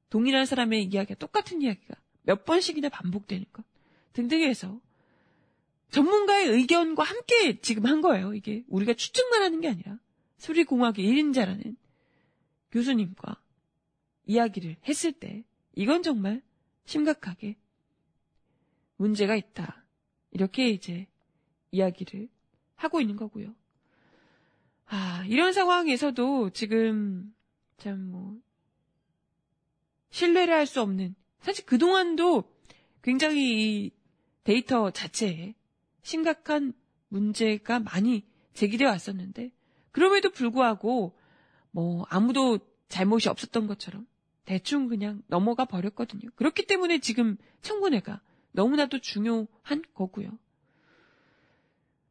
동일한 0.09 0.45
사람의 0.45 0.83
이야기가 0.83 1.15
똑같은 1.15 1.61
이야기가 1.61 1.95
몇 2.23 2.43
번씩이나 2.43 2.89
반복되는 2.89 3.45
것 3.53 3.63
등등 4.11 4.41
해서 4.41 4.81
전문가의 5.91 6.47
의견과 6.49 7.03
함께 7.03 7.59
지금 7.59 7.85
한 7.85 8.01
거예요. 8.01 8.33
이게 8.33 8.63
우리가 8.67 8.93
추측만 8.93 9.41
하는 9.41 9.61
게 9.61 9.67
아니라 9.69 9.99
수리공학의 10.37 11.05
1인자라는 11.05 11.75
교수님과 12.71 13.41
이야기를 14.25 14.77
했을 14.87 15.11
때 15.11 15.43
이건 15.75 16.03
정말 16.03 16.41
심각하게 16.85 17.57
문제가 18.97 19.35
있다. 19.35 19.83
이렇게 20.31 20.69
이제 20.69 21.07
이야기를 21.71 22.29
하고 22.75 23.01
있는 23.01 23.15
거고요. 23.17 23.53
아, 24.87 25.25
이런 25.27 25.53
상황에서도 25.53 26.49
지금 26.51 27.33
참 27.77 27.97
뭐 28.11 28.39
신뢰를 30.11 30.53
할 30.53 30.65
수 30.67 30.81
없는 30.81 31.15
사실 31.39 31.65
그동안도 31.65 32.43
굉장히 33.01 33.85
이 33.85 33.91
데이터 34.43 34.91
자체에 34.91 35.55
심각한 36.01 36.73
문제가 37.09 37.79
많이 37.79 38.25
제기되어 38.53 38.87
왔었는데 38.87 39.51
그럼에도 39.91 40.29
불구하고 40.29 41.17
뭐 41.71 42.05
아무도 42.09 42.59
잘못이 42.87 43.29
없었던 43.29 43.67
것처럼 43.67 44.05
대충 44.45 44.87
그냥 44.87 45.21
넘어가 45.27 45.65
버렸거든요. 45.65 46.29
그렇기 46.35 46.65
때문에 46.65 46.99
지금 46.99 47.37
청문회가 47.61 48.21
너무나도 48.51 48.99
중요한 48.99 49.83
거고요. 49.93 50.37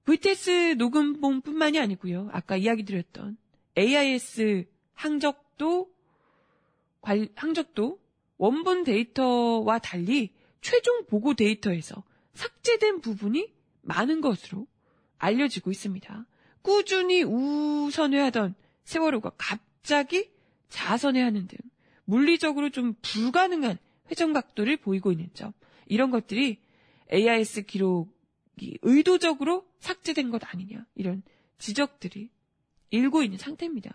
VTS 0.04 0.76
녹음본뿐만이 0.78 1.78
아니고요. 1.78 2.30
아까 2.32 2.56
이야기 2.56 2.84
드렸던 2.84 3.36
AIS 3.76 4.66
항적도 4.94 5.92
관, 7.00 7.28
항적도 7.34 8.00
원본 8.38 8.84
데이터와 8.84 9.78
달리 9.78 10.32
최종 10.60 11.04
보고 11.06 11.34
데이터에서 11.34 12.02
삭제된 12.34 13.00
부분이 13.00 13.52
많은 13.90 14.20
것으로 14.20 14.68
알려지고 15.18 15.72
있습니다. 15.72 16.26
꾸준히 16.62 17.22
우선회하던 17.24 18.54
세월호가 18.84 19.32
갑자기 19.36 20.30
자선회하는 20.68 21.48
등 21.48 21.58
물리적으로 22.04 22.70
좀 22.70 22.94
불가능한 23.02 23.78
회전 24.10 24.32
각도를 24.32 24.76
보이고 24.76 25.10
있는 25.10 25.28
점. 25.34 25.52
이런 25.86 26.10
것들이 26.10 26.60
AIS 27.12 27.62
기록이 27.66 28.78
의도적으로 28.82 29.66
삭제된 29.80 30.30
것 30.30 30.42
아니냐. 30.44 30.86
이런 30.94 31.22
지적들이 31.58 32.30
일고 32.90 33.22
있는 33.22 33.38
상태입니다. 33.38 33.90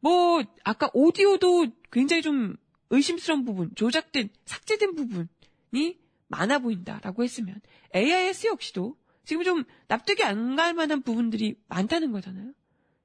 뭐, 0.00 0.42
아까 0.64 0.90
오디오도 0.92 1.68
굉장히 1.90 2.20
좀 2.22 2.56
의심스러운 2.90 3.44
부분, 3.44 3.74
조작된, 3.74 4.28
삭제된 4.44 4.94
부분이 4.94 5.98
많아 6.28 6.58
보인다라고 6.58 7.22
했으면 7.22 7.60
AIS 7.94 8.48
역시도 8.48 8.96
지금 9.24 9.42
좀 9.44 9.64
납득이 9.88 10.22
안 10.22 10.56
갈 10.56 10.74
만한 10.74 11.02
부분들이 11.02 11.56
많다는 11.68 12.12
거잖아요. 12.12 12.52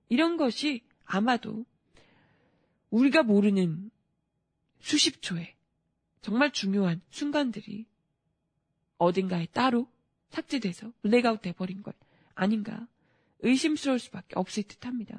이런 0.09 0.37
것이 0.37 0.83
아마도 1.05 1.65
우리가 2.89 3.23
모르는 3.23 3.89
수십 4.79 5.21
초에 5.21 5.55
정말 6.21 6.51
중요한 6.51 7.01
순간들이 7.09 7.85
어딘가에 8.97 9.47
따로 9.47 9.87
삭제돼서 10.29 10.91
블랙아웃 11.01 11.41
돼버린 11.41 11.81
것 11.81 11.95
아닌가 12.35 12.87
의심스러울 13.39 13.99
수밖에 13.99 14.35
없을 14.35 14.63
듯 14.63 14.85
합니다. 14.85 15.17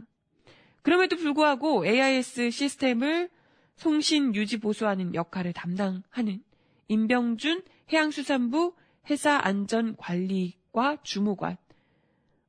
그럼에도 0.82 1.16
불구하고 1.16 1.86
AIS 1.86 2.50
시스템을 2.50 3.30
송신 3.76 4.34
유지 4.34 4.58
보수하는 4.58 5.14
역할을 5.14 5.52
담당하는 5.52 6.42
임병준 6.88 7.62
해양수산부 7.92 8.74
해사안전관리과 9.08 10.96
주무관, 11.02 11.56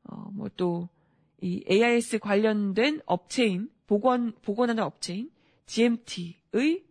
어, 0.03 0.29
뭐 0.31 0.49
또, 0.55 0.89
이 1.41 1.63
AIS 1.69 2.19
관련된 2.19 3.01
업체인, 3.05 3.69
보건, 3.87 4.33
보건하는 4.41 4.83
업체인 4.83 5.31
GMT의 5.65 6.83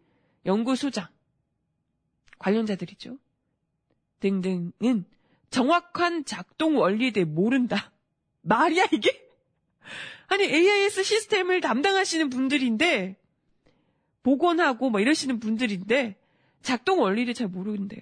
연구소장, 0.45 1.07
관련자들이죠. 2.39 3.19
등등은 4.21 5.05
정확한 5.51 6.25
작동 6.25 6.79
원리에 6.79 7.11
대해 7.13 7.25
모른다. 7.25 7.93
말이야, 8.43 8.87
이게? 8.93 9.29
아니, 10.29 10.45
AIS 10.45 11.03
시스템을 11.03 11.61
담당하시는 11.61 12.31
분들인데, 12.31 13.17
복원하고 14.23 14.91
뭐 14.91 15.01
이러시는 15.01 15.41
분들인데, 15.41 16.17
작동 16.63 17.01
원리를 17.01 17.33
잘 17.35 17.49
모르는데요. 17.49 18.01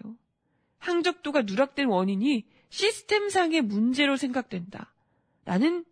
항적도가 0.78 1.42
누락된 1.42 1.88
원인이 1.88 2.44
시스템상의 2.70 3.62
문제로 3.62 4.16
생각된다. 4.16 4.92
라는 5.44 5.84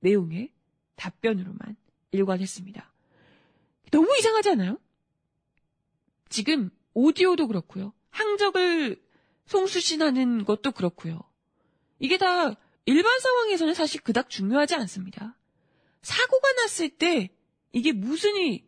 내용의 0.00 0.50
답변으로만 0.96 1.76
일관했습니다. 2.12 2.92
너무 3.90 4.16
이상하지 4.18 4.50
않아요? 4.50 4.78
지금 6.28 6.70
오디오도 6.94 7.46
그렇고요. 7.46 7.92
항적을 8.10 9.02
송수신하는 9.46 10.44
것도 10.44 10.72
그렇고요. 10.72 11.20
이게 11.98 12.16
다 12.16 12.54
일반 12.86 13.20
상황에서는 13.20 13.74
사실 13.74 14.00
그닥 14.00 14.30
중요하지 14.30 14.74
않습니다. 14.76 15.36
사고가 16.02 16.52
났을 16.52 16.88
때 16.88 17.30
이게 17.72 17.92
무슨 17.92 18.34
일, 18.36 18.66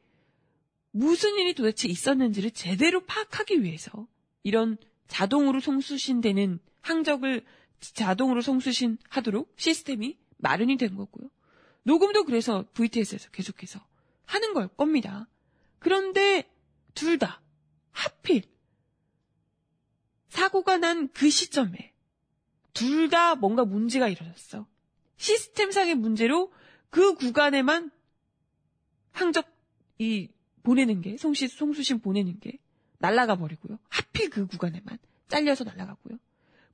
무슨 0.91 1.37
일이 1.37 1.55
도대체 1.55 1.89
있었는지를 1.89 2.51
제대로 2.53 3.01
파악하기 3.01 3.63
위해서 3.63 4.07
이런 4.43 4.77
자동으로 5.09 5.61
송수신되는 5.61 6.61
항적을 6.85 7.45
자동으로 7.81 8.41
송수신 8.43 8.99
하도록 9.09 9.53
시스템이 9.57 10.19
마련이 10.37 10.77
된 10.77 10.95
거고요. 10.97 11.31
녹음도 11.83 12.25
그래서 12.25 12.65
VTS에서 12.75 13.31
계속해서 13.31 13.81
하는 14.27 14.53
걸 14.55 14.69
겁니다. 14.69 15.27
그런데 15.79 16.49
둘 16.95 17.19
다 17.19 17.41
하필 17.91 18.43
사고가 20.29 20.79
난 20.79 21.09
그 21.13 21.31
시점에 21.31 21.93
둘 22.75 23.09
다 23.09 23.35
뭔가 23.35 23.65
문제가 23.65 24.09
일어났어. 24.09 24.67
시스템상의 25.17 25.95
문제로 25.95 26.53
그 26.91 27.15
구간에만 27.15 27.91
항적 29.13 29.47
이 29.99 30.29
보내는 30.63 31.01
게 31.03 31.17
송시 31.17 31.49
송수신 31.49 32.01
보내는 32.01 32.41
게 32.41 32.59
날아가 32.99 33.37
버리고요. 33.37 33.79
하필 33.89 34.29
그 34.29 34.47
구간에만 34.47 34.99
잘려서 35.29 35.65
날아가고요. 35.65 36.19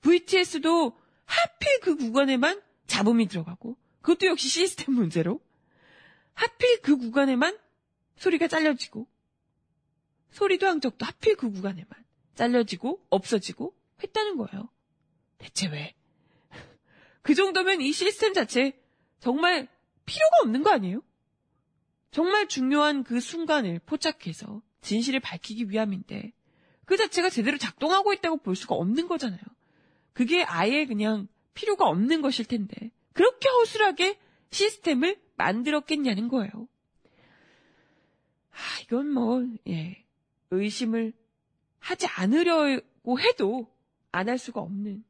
VTS도 0.02 0.96
하필 1.24 1.80
그 1.80 1.96
구간에만 1.96 2.60
잡음이 2.86 3.28
들어가고 3.28 3.76
그것도 4.02 4.26
역시 4.26 4.48
시스템 4.48 4.94
문제로 4.94 5.40
하필 6.34 6.80
그 6.80 6.96
구간에만 6.96 7.58
소리가 8.16 8.48
잘려지고 8.48 9.06
소리도 10.30 10.66
항적도 10.66 11.04
하필 11.04 11.36
그 11.36 11.50
구간에만 11.50 11.88
잘려지고 12.34 13.04
없어지고 13.10 13.74
했다는 14.02 14.36
거예요. 14.36 14.70
대체 15.38 15.68
왜? 15.68 15.94
그 17.22 17.34
정도면 17.34 17.80
이 17.80 17.92
시스템 17.92 18.32
자체 18.32 18.80
정말 19.18 19.68
필요가 20.06 20.38
없는 20.42 20.62
거 20.62 20.70
아니에요? 20.70 21.02
정말 22.10 22.48
중요한 22.48 23.04
그 23.04 23.20
순간을 23.20 23.80
포착해서 23.86 24.62
진실을 24.80 25.20
밝히기 25.20 25.70
위함인데 25.70 26.32
그 26.86 26.96
자체가 26.96 27.30
제대로 27.30 27.56
작동하고 27.58 28.12
있다고 28.12 28.38
볼 28.38 28.56
수가 28.56 28.74
없는 28.74 29.06
거잖아요. 29.06 29.40
그게 30.20 30.42
아예 30.42 30.85
그냥 30.85 31.28
필요가 31.54 31.88
없는 31.88 32.20
것일 32.20 32.44
텐데 32.44 32.90
그렇게 33.14 33.48
허술하게 33.48 34.18
시스템을 34.50 35.18
만들었겠냐는 35.38 36.28
거예요. 36.28 36.68
아, 38.50 38.56
이건 38.83 39.11
뭐, 39.14 39.42
예, 39.66 40.04
의심을 40.50 41.14
하지 41.78 42.06
않으려고 42.06 43.18
해도 43.18 43.74
안 44.12 44.28
할 44.28 44.37
수가 44.37 44.61
없는 44.61 45.02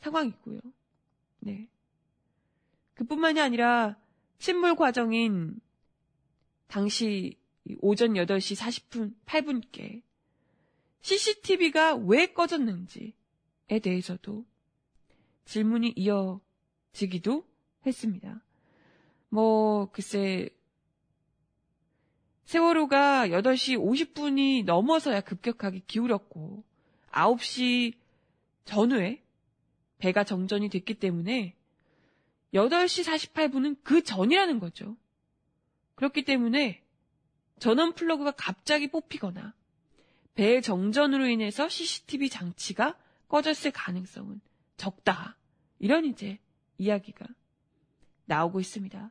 상황이고요. 0.00 0.58
네. 1.38 1.68
그뿐만이 2.94 3.40
아니라 3.40 3.96
침몰 4.40 4.74
과정인 4.74 5.60
당시 6.66 7.38
오전 7.78 8.14
8시 8.14 8.56
40분, 8.56 9.14
8분께 9.26 10.02
CCTV가 11.02 11.94
왜 11.94 12.26
꺼졌는지에 12.32 13.12
대해서도 13.78 14.44
질문이 15.44 15.94
이어지기도 15.96 17.46
했습니다. 17.84 18.42
뭐, 19.28 19.90
글쎄, 19.92 20.48
세월호가 22.44 23.28
8시 23.28 23.78
50분이 23.78 24.64
넘어서야 24.64 25.20
급격하게 25.20 25.82
기울었고 25.86 26.64
9시 27.12 27.92
전후에 28.64 29.22
배가 29.98 30.24
정전이 30.24 30.70
됐기 30.70 30.94
때문에 30.94 31.54
8시 32.54 33.04
48분은 33.04 33.76
그 33.82 34.02
전이라는 34.02 34.60
거죠. 34.60 34.96
그렇기 35.94 36.24
때문에 36.24 36.82
전원 37.58 37.92
플러그가 37.92 38.30
갑자기 38.30 38.88
뽑히거나 38.88 39.52
배 40.34 40.60
정전으로 40.60 41.26
인해서 41.26 41.68
CCTV 41.68 42.30
장치가 42.30 42.96
꺼졌을 43.28 43.70
가능성은 43.70 44.40
적다. 44.76 45.36
이런 45.78 46.04
이제 46.04 46.38
이야기가 46.78 47.26
나오고 48.24 48.60
있습니다. 48.60 49.10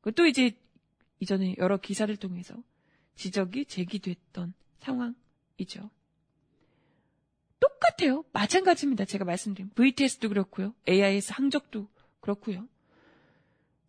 그것도 0.00 0.26
이제 0.26 0.56
이전에 1.20 1.54
여러 1.58 1.76
기사를 1.78 2.14
통해서 2.16 2.54
지적이 3.14 3.64
제기됐던 3.66 4.54
상황이죠. 4.78 5.90
똑같아요. 7.60 8.24
마찬가지입니다. 8.32 9.04
제가 9.04 9.24
말씀드린 9.24 9.70
VTS도 9.70 10.28
그렇고요. 10.28 10.74
AIS 10.88 11.32
항적도 11.32 11.88
그렇고요. 12.20 12.68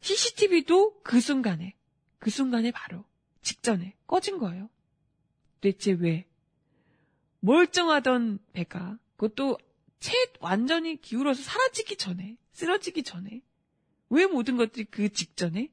CCTV도 0.01 1.01
그 1.03 1.19
순간에 1.19 1.75
그 2.17 2.29
순간에 2.29 2.71
바로 2.71 3.05
직전에 3.41 3.95
꺼진 4.07 4.37
거예요. 4.37 4.69
대체 5.61 5.91
왜? 5.91 6.25
멀쩡하던 7.41 8.39
배가 8.53 8.97
그것도 9.15 9.57
채 9.99 10.13
완전히 10.39 11.01
기울어서 11.01 11.41
사라지기 11.41 11.97
전에 11.97 12.37
쓰러지기 12.53 13.03
전에 13.03 13.41
왜 14.09 14.25
모든 14.25 14.57
것들이 14.57 14.85
그 14.85 15.11
직전에 15.11 15.71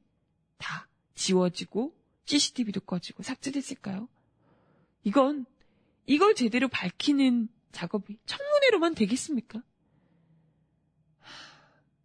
다 0.58 0.88
지워지고 1.14 1.94
CCTV도 2.24 2.80
꺼지고 2.80 3.22
삭제됐을까요? 3.22 4.08
이건 5.04 5.46
이걸 6.06 6.34
제대로 6.34 6.68
밝히는 6.68 7.48
작업이 7.72 8.18
청문회로만 8.26 8.94
되겠습니까? 8.94 9.62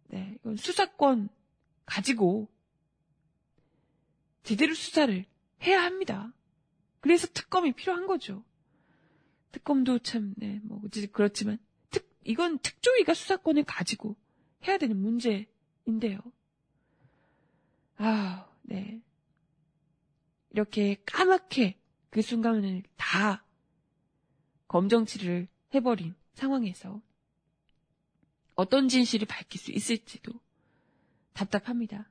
네, 0.08 0.36
이건 0.40 0.56
수사권 0.56 1.28
가지고 1.86 2.48
제대로 4.42 4.74
수사를 4.74 5.24
해야 5.62 5.82
합니다. 5.82 6.32
그래서 7.00 7.26
특검이 7.26 7.72
필요한 7.72 8.06
거죠. 8.06 8.44
특검도 9.52 10.00
참, 10.00 10.34
네, 10.36 10.60
뭐, 10.64 10.80
그렇지만, 11.12 11.58
특, 11.58 11.71
이건 12.24 12.58
특조위가 12.58 13.14
수사권을 13.14 13.64
가지고 13.64 14.16
해야 14.66 14.78
되는 14.78 14.96
문제인데요. 14.96 16.20
아, 17.96 18.48
네. 18.62 19.00
이렇게 20.50 20.96
까맣게 21.06 21.78
그 22.10 22.22
순간을 22.22 22.82
다 22.96 23.44
검정치를 24.68 25.48
해버린 25.74 26.14
상황에서 26.34 27.00
어떤 28.54 28.88
진실을 28.88 29.26
밝힐 29.26 29.60
수 29.60 29.72
있을지도 29.72 30.32
답답합니다. 31.32 32.10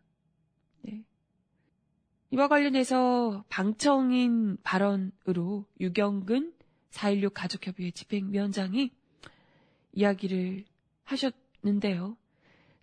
네. 0.81 1.03
이와 2.31 2.47
관련해서 2.47 3.45
방청인 3.49 4.57
발언으로 4.63 5.65
유경근 5.79 6.53
4.16 6.91 7.33
가족협의회 7.33 7.91
집행위원장이 7.91 8.91
이야기를 9.93 10.65
하셨는데요. 11.03 12.17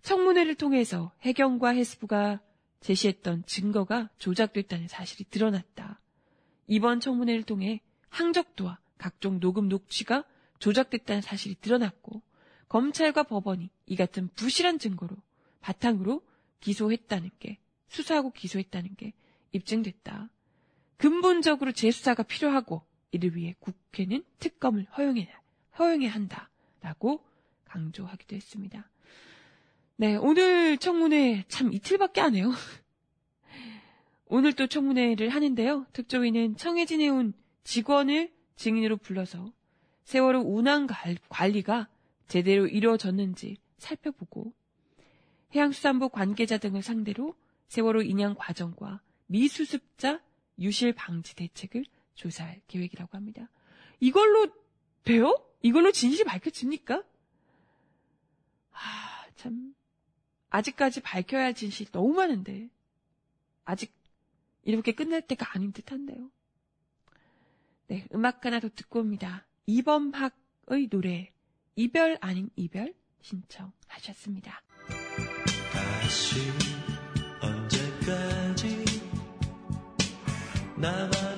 청문회를 0.01 0.55
통해서 0.55 1.11
해경과 1.21 1.69
해수부가 1.69 2.39
제시했던 2.81 3.43
증거가 3.45 4.09
조작됐다는 4.17 4.87
사실이 4.87 5.25
드러났다. 5.29 5.99
이번 6.67 6.99
청문회를 6.99 7.43
통해 7.43 7.81
항적도와 8.09 8.79
각종 8.97 9.39
녹음 9.39 9.67
녹취가 9.69 10.23
조작됐다는 10.59 11.21
사실이 11.21 11.55
드러났고 11.55 12.21
검찰과 12.67 13.23
법원이 13.23 13.69
이 13.87 13.95
같은 13.95 14.29
부실한 14.35 14.79
증거로 14.79 15.15
바탕으로 15.61 16.21
기소했다는 16.59 17.31
게 17.39 17.57
수사하고 17.87 18.31
기소했다는 18.31 18.95
게 18.95 19.13
입증됐다. 19.51 20.29
근본적으로 20.97 21.71
재수사가 21.71 22.23
필요하고 22.23 22.83
이를 23.11 23.35
위해 23.35 23.55
국회는 23.59 24.23
특검을 24.39 24.85
허용해, 24.97 25.33
허용해야 25.79 26.11
한다 26.11 26.48
라고 26.81 27.23
강조하기도 27.65 28.35
했습니다. 28.35 28.89
네, 29.95 30.15
오늘 30.15 30.77
청문회 30.77 31.45
참 31.47 31.73
이틀밖에 31.73 32.21
안 32.21 32.35
해요. 32.35 32.51
오늘 34.25 34.53
또 34.53 34.67
청문회를 34.67 35.29
하는데요. 35.29 35.85
특조위는 35.93 36.55
청해진에 36.55 37.09
온 37.09 37.33
직원을 37.63 38.31
증인으로 38.55 38.97
불러서 38.97 39.51
세월호 40.05 40.41
운항 40.41 40.87
관리가 41.29 41.87
제대로 42.27 42.67
이루어졌는지 42.67 43.57
살펴보고 43.77 44.53
해양수산부 45.53 46.09
관계자 46.09 46.57
등을 46.57 46.81
상대로 46.81 47.35
세월호 47.67 48.03
인양 48.03 48.35
과정과 48.37 49.01
미수습자 49.27 50.21
유실 50.59 50.93
방지 50.93 51.35
대책을 51.35 51.85
조사할 52.15 52.61
계획이라고 52.67 53.15
합니다. 53.15 53.49
이걸로 53.99 54.47
돼요? 55.03 55.35
이걸로 55.61 55.91
진실이 55.91 56.23
밝혀집니까? 56.23 57.03
아, 58.71 59.25
참. 59.35 59.75
아직까지 60.49 61.01
밝혀야 61.01 61.43
할 61.43 61.53
진실 61.53 61.87
이 61.87 61.91
너무 61.91 62.13
많은데. 62.13 62.69
아직 63.65 63.93
이렇게 64.63 64.93
끝날 64.93 65.21
때가 65.21 65.51
아닌 65.53 65.71
듯 65.71 65.91
한데요. 65.91 66.31
네, 67.87 68.07
음악 68.13 68.45
하나 68.45 68.59
더 68.59 68.69
듣고 68.69 68.99
옵니다. 68.99 69.45
이범학의 69.65 70.89
노래, 70.89 71.31
이별 71.75 72.17
아닌 72.21 72.49
이별 72.55 72.93
신청하셨습니다. 73.21 74.61
다시 75.71 76.39
언제까지 77.41 78.85
나만 80.77 81.28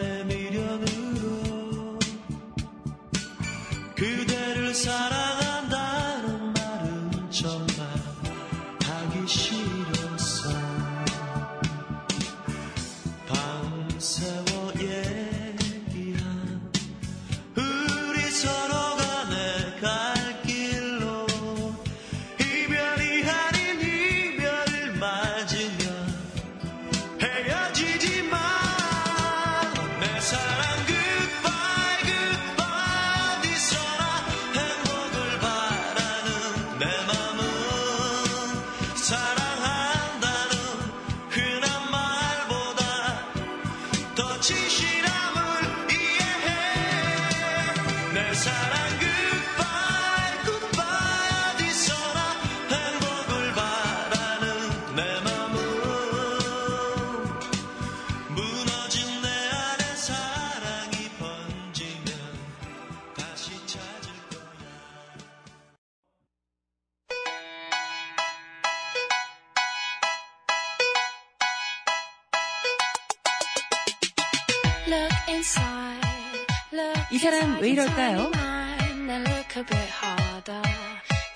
이 77.12 77.18
사람 77.18 77.60
왜 77.60 77.72
이럴까요? 77.72 78.30
Then 78.32 79.24
look 79.24 79.58
a 79.58 79.64
bit 79.66 79.90
harder. 79.90 80.62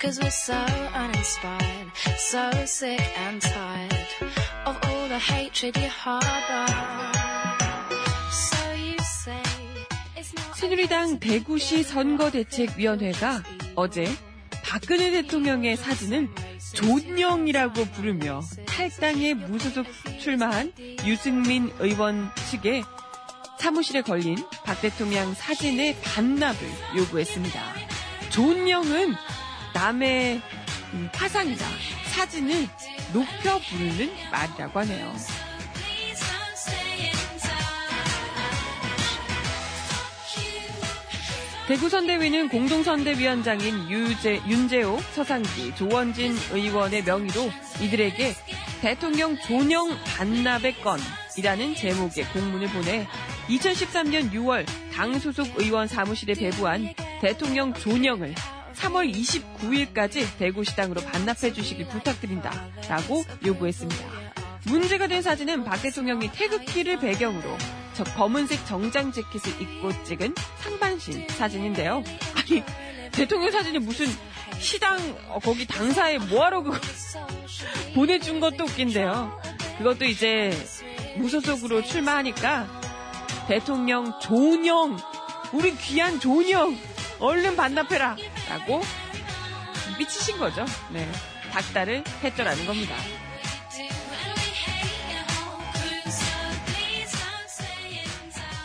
Cause 0.00 0.20
we're 0.20 0.30
so 0.30 0.54
uninspired, 0.94 1.90
so 2.16 2.48
sick 2.66 3.02
and 3.18 3.42
tired 3.42 4.06
of 4.64 4.78
all 4.86 5.08
the 5.08 5.18
hatred 5.18 5.76
you 5.76 5.88
harbor. 5.88 6.72
So 8.30 8.56
you 8.76 8.96
say 9.00 9.42
it's 10.16 10.32
not 10.36 10.54
새누리당 10.54 11.18
대구시 11.18 11.82
선거대책위원회가 11.82 13.42
어제 13.74 14.06
박근혜 14.62 15.10
대통령의 15.10 15.76
사진을 15.76 16.28
존영이라고 16.74 17.86
부르며 17.86 18.40
탈당에 18.66 19.34
무소속 19.34 19.84
출마한 20.20 20.72
유승민 21.04 21.72
의원 21.80 22.30
측에 22.50 22.84
사무실에 23.66 24.00
걸린 24.02 24.36
박 24.62 24.80
대통령 24.80 25.34
사진의 25.34 25.96
반납을 26.00 26.56
요구했습니다. 26.98 27.60
존영은 28.30 29.12
남의 29.74 30.40
음, 30.94 31.08
파상이다. 31.12 31.66
사진을 32.14 32.68
높여 33.12 33.58
부르는 33.58 34.12
말이라고 34.30 34.78
하네요. 34.78 35.12
대구선대위는 41.66 42.48
공동선대위원장인 42.48 43.90
유재, 43.90 44.40
윤재호, 44.46 45.00
서상기, 45.12 45.74
조원진 45.74 46.36
의원의 46.52 47.02
명의로 47.02 47.50
이들에게 47.80 48.32
대통령 48.80 49.36
존영 49.36 49.88
반납의 50.04 50.76
건이라는 50.82 51.74
제목의 51.74 52.26
공문을 52.32 52.68
보내 52.68 53.08
2013년 53.48 54.32
6월 54.32 54.66
당 54.92 55.18
소속 55.18 55.58
의원 55.58 55.86
사무실에 55.86 56.34
배부한 56.34 56.94
대통령 57.20 57.72
존영을 57.74 58.34
3월 58.74 59.12
29일까지 59.12 60.26
대구시당으로 60.38 61.00
반납해 61.00 61.52
주시길 61.52 61.88
부탁드린다. 61.88 62.52
라고 62.88 63.24
요구했습니다. 63.44 64.04
문제가 64.66 65.06
된 65.06 65.22
사진은 65.22 65.64
박 65.64 65.80
대통령이 65.80 66.30
태극기를 66.32 66.98
배경으로 66.98 67.56
저 67.94 68.04
검은색 68.04 68.66
정장 68.66 69.12
재킷을 69.12 69.62
입고 69.62 70.04
찍은 70.04 70.34
상반신 70.58 71.26
사진인데요. 71.28 72.02
아니, 72.34 72.62
대통령 73.12 73.50
사진이 73.50 73.78
무슨 73.78 74.06
시당, 74.58 74.98
어, 75.28 75.38
거기 75.38 75.66
당사에 75.66 76.18
뭐하러 76.18 76.62
그거 76.62 76.78
보내준 77.94 78.40
것도 78.40 78.64
웃긴데요. 78.64 79.40
그것도 79.78 80.04
이제 80.04 80.50
무소속으로 81.16 81.82
출마하니까 81.82 82.75
대통령 83.48 84.18
존영, 84.18 84.96
우리 85.52 85.76
귀한 85.76 86.18
존영, 86.18 86.76
얼른 87.20 87.54
반납해라! 87.54 88.16
라고 88.48 88.82
미치신 89.98 90.38
거죠. 90.38 90.64
네. 90.90 91.08
닥달을 91.52 92.02
했더라는 92.22 92.66
겁니다. 92.66 92.96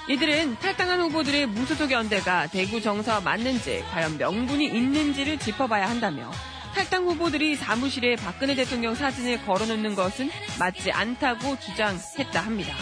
이들은 0.09 0.57
탈당한 0.59 0.99
후보들의 0.99 1.45
무소속 1.45 1.91
연대가 1.91 2.47
대구 2.47 2.81
정서와 2.81 3.21
맞는지 3.21 3.83
과연 3.91 4.17
명분이 4.17 4.65
있는지를 4.65 5.39
짚어봐야 5.39 5.89
한다며 5.89 6.29
탈당 6.75 7.05
후보들이 7.05 7.55
사무실에 7.55 8.15
박근혜 8.17 8.55
대통령 8.55 8.95
사진을 8.95 9.45
걸어놓는 9.45 9.95
것은 9.95 10.29
맞지 10.59 10.91
않다고 10.91 11.57
주장했다 11.59 12.41
합니다. 12.41 12.73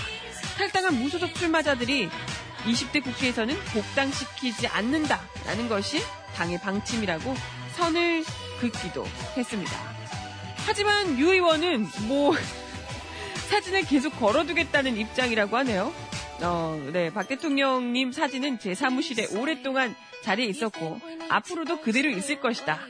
탈당한 0.60 0.94
무소속 0.96 1.34
출마자들이 1.36 2.10
20대 2.66 3.02
국회에서는 3.02 3.56
복당시키지 3.74 4.68
않는다라는 4.68 5.70
것이 5.70 6.02
당의 6.36 6.60
방침이라고 6.60 7.34
선을 7.78 8.26
긋기도 8.60 9.06
했습니다. 9.38 9.72
하지만 10.66 11.18
유 11.18 11.32
의원은 11.32 11.88
뭐 12.10 12.34
사진을 13.50 13.84
계속 13.84 14.10
걸어두겠다는 14.20 14.98
입장이라고 14.98 15.56
하네요. 15.60 15.94
어, 16.42 16.90
네, 16.92 17.10
박 17.10 17.30
대통령님 17.30 18.12
사진은 18.12 18.60
제 18.60 18.76
사무실에 18.76 19.28
오랫동안 19.40 19.96
자리에 20.24 20.46
있었고 20.48 21.00
앞으로도 21.30 21.80
그대로 21.80 22.10
있을 22.10 22.42
것이다. 22.42 22.82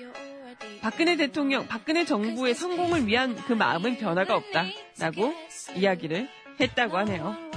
박근혜 0.81 1.15
대통령, 1.15 1.67
박근혜 1.67 2.03
정부의 2.03 2.55
성공을 2.55 3.05
위한 3.05 3.35
그 3.35 3.53
마음은 3.53 3.97
변화가 3.97 4.35
없다라고 4.35 5.35
이야기를 5.75 6.27
했다고 6.59 6.97
하네요. 6.97 7.48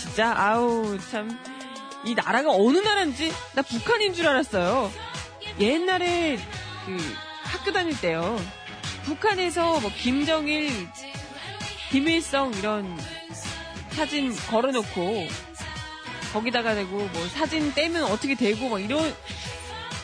진짜? 0.00 0.34
아우 0.36 0.98
참. 1.10 1.38
이 2.04 2.14
나라가 2.14 2.50
어느 2.50 2.78
나라인지 2.78 3.32
나 3.54 3.62
북한인 3.62 4.14
줄 4.14 4.26
알았어요. 4.26 4.90
옛날에 5.60 6.38
그 6.86 6.96
학교 7.42 7.72
다닐 7.72 7.98
때요. 8.00 8.38
북한에서 9.04 9.80
뭐 9.80 9.90
김정일, 9.90 10.70
김일성 11.90 12.52
이런 12.54 12.96
사진 13.90 14.34
걸어놓고 14.50 15.26
거기다가 16.32 16.74
대고 16.74 16.96
뭐 16.96 17.28
사진 17.28 17.72
떼면 17.74 18.04
어떻게 18.04 18.34
되고 18.34 18.68
막 18.68 18.80
이런 18.80 19.14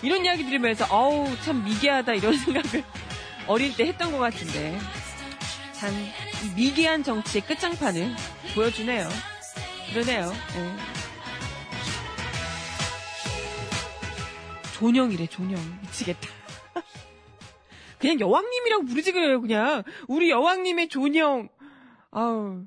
이런 0.02 0.24
이야기 0.24 0.44
들으면서 0.44 0.87
어우 0.90 1.37
참 1.42 1.64
미개하다 1.64 2.14
이런 2.14 2.37
생각을 2.38 2.85
어릴 3.46 3.76
때 3.76 3.87
했던 3.87 4.11
것 4.12 4.18
같은데. 4.18 4.78
참 5.72 5.92
미개한 6.54 7.02
정치의 7.02 7.42
끝장판을 7.42 8.14
보여주네요. 8.54 9.08
그러네요. 9.92 10.30
네. 10.30 10.76
존영이래 14.74 15.26
존영 15.26 15.60
미치겠다. 15.82 16.20
그냥 17.98 18.20
여왕님이라고 18.20 18.84
부르지 18.84 19.12
그래요 19.12 19.40
그냥 19.40 19.82
우리 20.06 20.30
여왕님의 20.30 20.88
존영. 20.88 21.48
아우 22.12 22.64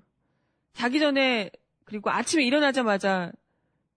자기 0.74 1.00
전에 1.00 1.52
그리고 1.86 2.10
아침에 2.10 2.44
일어나자마자 2.44 3.32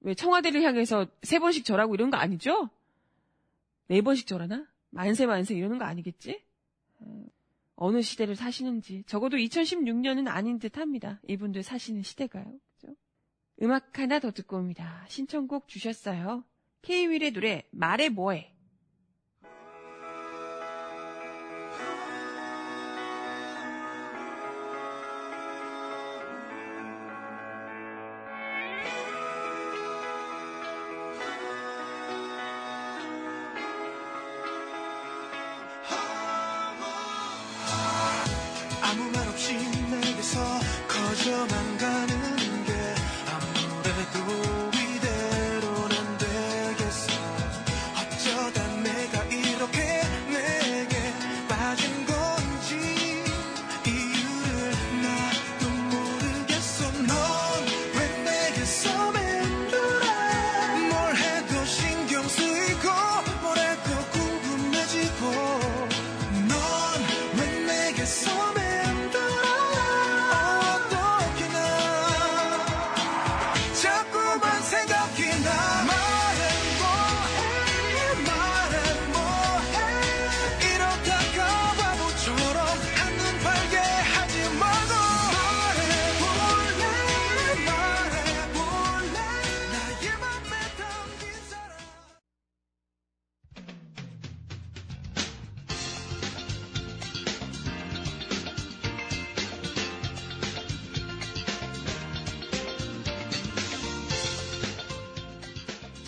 왜 0.00 0.14
청와대를 0.14 0.62
향해서 0.62 1.06
세 1.22 1.40
번씩 1.40 1.64
절하고 1.64 1.94
이런 1.94 2.10
거 2.10 2.16
아니죠? 2.16 2.70
네 3.88 4.00
번씩 4.00 4.28
절하나? 4.28 4.64
만세 4.90 5.26
만세 5.26 5.54
이러는 5.54 5.78
거 5.78 5.84
아니겠지? 5.84 6.42
어느 7.80 8.02
시대를 8.02 8.36
사시는지 8.36 9.04
적어도 9.06 9.38
2016년은 9.38 10.28
아닌 10.28 10.58
듯합니다. 10.58 11.18
이분들 11.26 11.62
사시는 11.62 12.02
시대가요. 12.02 12.44
그죠? 12.78 12.94
음악 13.62 13.98
하나 13.98 14.18
더 14.18 14.30
듣고 14.30 14.58
옵니다. 14.58 15.06
신청곡 15.08 15.66
주셨어요. 15.66 16.44
K-윌의 16.82 17.30
노래 17.32 17.64
말해 17.70 18.10
뭐해 18.10 18.54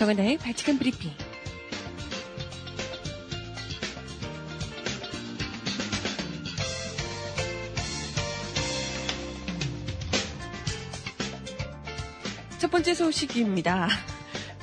정은아의 0.02 0.38
발칙한 0.38 0.78
브리핑. 0.78 1.12
첫 12.58 12.68
번째 12.68 12.94
소식입니다. 12.94 13.88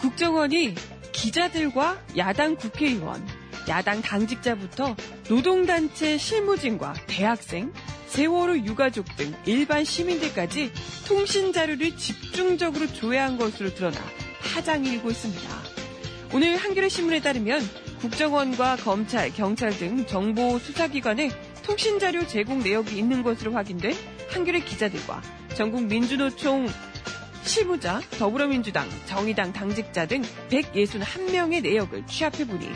국정원이 0.01 0.75
기자들과 1.13 2.03
야당 2.17 2.57
국회의원, 2.57 3.25
야당 3.69 4.01
당직자부터 4.01 4.97
노동단체 5.29 6.17
실무진과 6.17 6.95
대학생, 7.07 7.71
세월호 8.07 8.57
유가족 8.65 9.05
등 9.15 9.33
일반 9.45 9.85
시민들까지 9.85 10.73
통신 11.07 11.53
자료를 11.53 11.95
집중적으로 11.95 12.91
조회한 12.91 13.37
것으로 13.37 13.73
드러나 13.73 13.99
파장이 14.53 14.89
일고 14.89 15.09
있습니다. 15.09 15.49
오늘 16.33 16.57
한겨레 16.57 16.89
신문에 16.89 17.21
따르면 17.21 17.61
국정원과 18.01 18.77
검찰, 18.77 19.31
경찰 19.33 19.71
등 19.71 20.05
정보 20.05 20.57
수사기관에 20.59 21.29
통신 21.63 21.99
자료 21.99 22.25
제공 22.25 22.59
내역이 22.59 22.97
있는 22.97 23.23
것으로 23.23 23.53
확인된 23.53 23.93
한겨레 24.29 24.61
기자들과 24.61 25.21
전국 25.55 25.83
민주노총 25.83 26.67
실무자, 27.43 27.99
더불어민주당, 28.17 28.87
정의당 29.05 29.53
당직자 29.53 30.05
등 30.05 30.21
161명의 30.49 31.61
내역을 31.61 32.05
취합해보니 32.05 32.69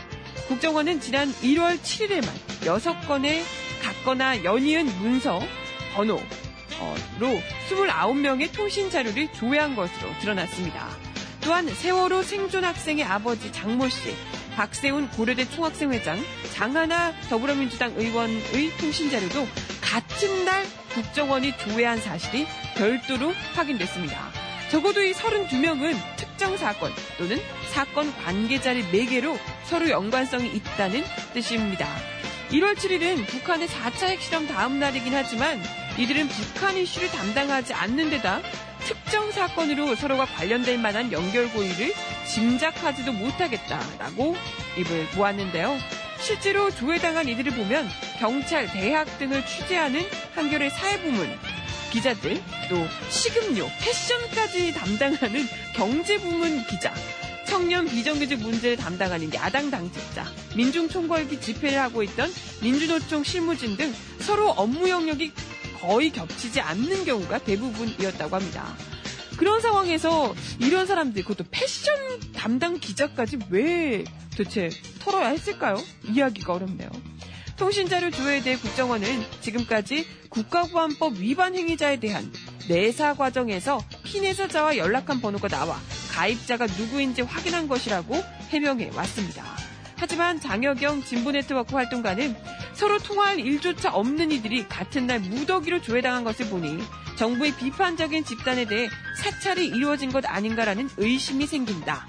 국정원은 0.48 1.00
지난 1.00 1.28
1월 1.28 1.78
7일에만 1.78 2.26
6건의 2.62 3.42
같거나 3.82 4.42
연이은 4.44 4.86
문서, 5.00 5.40
번호로 5.94 7.40
29명의 7.68 8.52
통신 8.52 8.90
자료를 8.90 9.32
조회한 9.32 9.76
것으로 9.76 10.10
드러났습니다. 10.20 11.03
또한 11.44 11.68
세월호 11.68 12.22
생존 12.22 12.64
학생의 12.64 13.04
아버지 13.04 13.52
장모 13.52 13.90
씨, 13.90 14.14
박세훈 14.56 15.10
고려대 15.10 15.44
총학생 15.44 15.92
회장, 15.92 16.18
장하나 16.54 17.12
더불어민주당 17.28 17.92
의원의 17.96 18.70
통신 18.78 19.10
자료도 19.10 19.46
같은 19.82 20.44
날 20.46 20.64
국정원이 20.94 21.56
조회한 21.58 21.98
사실이 21.98 22.46
별도로 22.76 23.32
확인됐습니다. 23.54 24.30
적어도 24.70 25.02
이 25.02 25.12
32명은 25.12 25.94
특정 26.16 26.56
사건 26.56 26.90
또는 27.18 27.38
사건 27.70 28.10
관계자를 28.24 28.90
매개로 28.90 29.38
서로 29.64 29.90
연관성이 29.90 30.48
있다는 30.48 31.04
뜻입니다. 31.34 31.86
1월 32.52 32.74
7일은 32.74 33.26
북한의 33.26 33.68
4차 33.68 34.06
핵실험 34.08 34.46
다음 34.46 34.78
날이긴 34.80 35.14
하지만 35.14 35.60
이들은 35.98 36.28
북한 36.28 36.76
이슈를 36.76 37.08
담당하지 37.08 37.74
않는 37.74 38.10
데다 38.10 38.40
특정 38.84 39.32
사건으로 39.32 39.94
서로가 39.94 40.26
관련될 40.26 40.78
만한 40.78 41.10
연결고리를 41.10 41.92
짐작하지도 42.26 43.12
못하겠다라고 43.12 44.36
입을 44.78 45.08
모았는데요. 45.16 45.78
실제로 46.20 46.70
조회당한 46.70 47.28
이들을 47.28 47.52
보면 47.52 47.88
경찰, 48.18 48.66
대학 48.70 49.18
등을 49.18 49.44
취재하는 49.46 50.02
한겨레 50.34 50.70
사회부문 50.70 51.38
기자들, 51.92 52.42
또 52.68 52.76
식음료, 53.08 53.68
패션까지 53.80 54.74
담당하는 54.74 55.46
경제부문 55.74 56.66
기자, 56.66 56.92
청년 57.46 57.86
비정규직 57.86 58.40
문제를 58.40 58.76
담당하는 58.76 59.32
야당 59.32 59.70
당직자, 59.70 60.24
민중총궐기 60.56 61.40
집회를 61.40 61.78
하고 61.80 62.02
있던 62.02 62.32
민주노총 62.62 63.22
실무진 63.22 63.76
등 63.76 63.94
서로 64.18 64.48
업무 64.50 64.88
영역이 64.88 65.32
거의 65.86 66.10
겹치지 66.10 66.60
않는 66.60 67.04
경우가 67.04 67.38
대부분이었다고 67.40 68.34
합니다. 68.34 68.74
그런 69.36 69.60
상황에서 69.60 70.34
이런 70.58 70.86
사람들, 70.86 71.22
그것도 71.22 71.44
패션 71.50 71.94
담당 72.32 72.78
기자까지 72.78 73.38
왜 73.50 74.04
도대체 74.30 74.70
털어야 75.00 75.28
했을까요? 75.28 75.76
이해하기가 76.04 76.54
어렵네요. 76.54 76.88
통신자료 77.56 78.10
조회에 78.10 78.42
대해 78.42 78.56
국정원은 78.56 79.24
지금까지 79.40 80.06
국가보안법 80.30 81.18
위반 81.18 81.54
행위자에 81.54 82.00
대한 82.00 82.32
내사 82.68 83.14
과정에서 83.14 83.84
피내사자와 84.04 84.76
연락한 84.76 85.20
번호가 85.20 85.48
나와 85.48 85.78
가입자가 86.12 86.66
누구인지 86.66 87.22
확인한 87.22 87.68
것이라고 87.68 88.14
해명해 88.48 88.90
왔습니다. 88.94 89.63
하지만 89.96 90.40
장혁영 90.40 91.04
진보네트워크 91.04 91.74
활동가는 91.74 92.36
서로 92.74 92.98
통화할 92.98 93.40
일조차 93.40 93.92
없는 93.92 94.32
이들이 94.32 94.68
같은 94.68 95.06
날 95.06 95.20
무더기로 95.20 95.82
조회당한 95.82 96.24
것을 96.24 96.46
보니 96.48 96.82
정부의 97.16 97.54
비판적인 97.56 98.24
집단에 98.24 98.64
대해 98.64 98.88
사찰이 99.16 99.66
이루어진 99.66 100.10
것 100.10 100.24
아닌가라는 100.26 100.90
의심이 100.96 101.46
생긴다. 101.46 102.06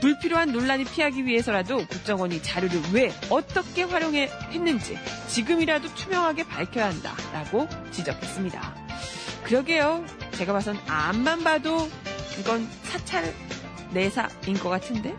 불필요한 0.00 0.50
논란이 0.50 0.84
피하기 0.84 1.26
위해서라도 1.26 1.86
국정원이 1.86 2.42
자료를 2.42 2.80
왜 2.92 3.12
어떻게 3.30 3.84
활용했는지 3.84 4.98
지금이라도 5.28 5.94
투명하게 5.94 6.44
밝혀야 6.48 6.86
한다라고 6.86 7.68
지적했습니다. 7.92 8.74
그러게요. 9.44 10.04
제가 10.32 10.52
봐선 10.52 10.76
앞만 10.88 11.44
봐도 11.44 11.88
이건 12.40 12.68
사찰 12.82 13.32
내사인 13.92 14.58
것 14.58 14.70
같은데? 14.70 15.14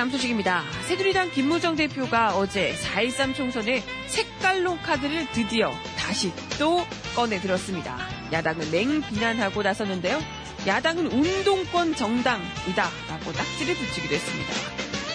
다음 0.00 0.10
소식입니다. 0.10 0.64
새누리당 0.88 1.30
김무정 1.30 1.76
대표가 1.76 2.34
어제 2.34 2.72
4.13 2.72 3.34
총선의 3.34 3.82
색깔론 4.06 4.80
카드를 4.80 5.30
드디어 5.32 5.70
다시 5.98 6.32
또 6.58 6.86
꺼내 7.14 7.38
들었습니다. 7.38 7.98
야당을 8.32 8.70
맹비난하고 8.70 9.62
나섰는데요. 9.62 10.18
야당은 10.66 11.06
운동권 11.06 11.94
정당이다라고 11.96 13.30
낙지를 13.30 13.74
붙이기도 13.74 14.14
했습니다. 14.14 14.54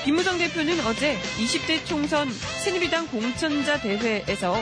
김무정 0.04 0.38
대표는 0.38 0.80
어제 0.86 1.18
20대 1.40 1.84
총선 1.88 2.30
새누리당 2.32 3.08
공천자 3.08 3.82
대회에서 3.82 4.56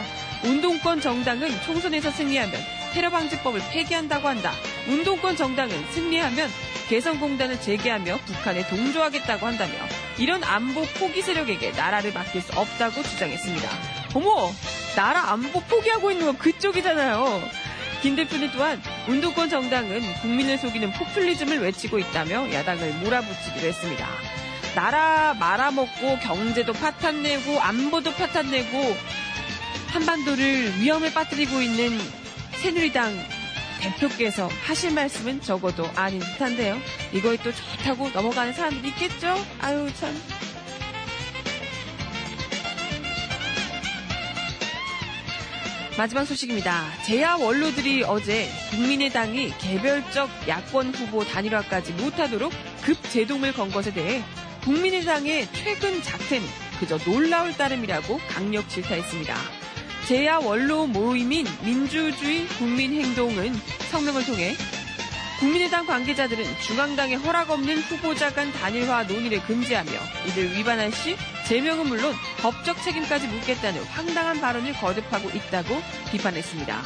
운동권 0.46 1.02
정당은 1.02 1.50
총선에서 1.64 2.12
승리하면 2.12 2.54
테러 2.94 3.10
방지법을 3.10 3.60
폐기한다고 3.72 4.30
한다. 4.30 4.54
운동권 4.88 5.36
정당은 5.36 5.92
승리하면 5.92 6.50
개성공단을 6.88 7.60
재개하며 7.60 8.20
북한에 8.26 8.66
동조하겠다고 8.70 9.46
한다며 9.46 9.74
이런 10.18 10.44
안보 10.44 10.84
포기 11.00 11.22
세력에게 11.22 11.72
나라를 11.72 12.14
맡길 12.14 12.42
수 12.42 12.52
없다고 12.54 13.02
주장했습니다. 13.04 13.70
어머! 14.14 14.52
나라 14.96 15.32
안보 15.32 15.60
포기하고 15.62 16.12
있는 16.12 16.28
건 16.28 16.38
그쪽이잖아요. 16.38 17.42
김 18.02 18.16
대표는 18.16 18.52
또한 18.52 18.82
운동권 19.08 19.50
정당은 19.50 20.02
국민을 20.22 20.58
속이는 20.58 20.92
포퓰리즘을 20.92 21.60
외치고 21.60 21.98
있다며 22.00 22.52
야당을 22.52 22.94
몰아붙이기도 22.96 23.66
했습니다. 23.66 24.08
나라 24.76 25.34
말아먹고 25.40 26.20
경제도 26.20 26.74
파탄내고 26.74 27.60
안보도 27.60 28.12
파탄내고 28.14 28.98
한반도를 29.88 30.80
위험에 30.80 31.14
빠뜨리고 31.14 31.62
있는 31.62 31.98
새누리당 32.62 33.14
대표께서 33.84 34.48
하실 34.66 34.94
말씀은 34.94 35.42
적어도 35.42 35.86
아닌 35.96 36.20
듯한데요. 36.20 36.78
이거에 37.12 37.38
또 37.38 37.52
좋다고 37.52 38.10
넘어가는 38.10 38.54
사람들이 38.54 38.90
있겠죠? 38.90 39.36
아유, 39.60 39.90
참. 39.96 40.16
마지막 45.98 46.26
소식입니다. 46.26 46.86
제야 47.06 47.36
원로들이 47.36 48.04
어제 48.04 48.48
국민의당이 48.72 49.54
개별적 49.60 50.28
야권 50.48 50.96
후보 50.96 51.24
단일화까지 51.24 51.94
못하도록 51.94 52.52
급 52.82 52.98
제동을 53.12 53.54
건 53.54 53.70
것에 53.70 53.94
대해 53.94 54.24
국민의당의 54.64 55.48
최근 55.54 56.02
작태는 56.02 56.48
그저 56.80 56.98
놀라울 56.98 57.56
따름이라고 57.56 58.20
강력 58.28 58.68
질타했습니다. 58.70 59.63
제야 60.08 60.38
원로 60.38 60.86
모임인 60.86 61.48
민주주의 61.62 62.46
국민행동은 62.48 63.54
성명을 63.90 64.26
통해 64.26 64.54
국민의당 65.40 65.86
관계자들은 65.86 66.44
중앙당의 66.62 67.18
허락 67.18 67.50
없는 67.50 67.80
후보자 67.80 68.34
간 68.34 68.52
단일화 68.52 69.04
논의를 69.04 69.42
금지하며 69.44 69.92
이를 70.28 70.56
위반할 70.58 70.92
시 70.92 71.16
제명은 71.48 71.88
물론 71.88 72.14
법적 72.42 72.82
책임까지 72.84 73.28
묻겠다는 73.28 73.84
황당한 73.86 74.40
발언을 74.40 74.74
거듭하고 74.74 75.30
있다고 75.30 75.82
비판했습니다. 76.12 76.82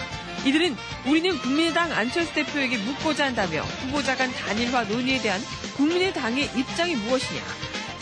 이들은 0.45 0.75
우리는 1.07 1.37
국민의당 1.39 1.91
안철수 1.91 2.33
대표에게 2.33 2.77
묻고자 2.77 3.25
한다며 3.25 3.61
후보자 3.61 4.15
간 4.15 4.31
단일화 4.31 4.83
논의에 4.83 5.19
대한 5.21 5.41
국민의당의 5.75 6.51
입장이 6.55 6.95
무엇이냐 6.95 7.41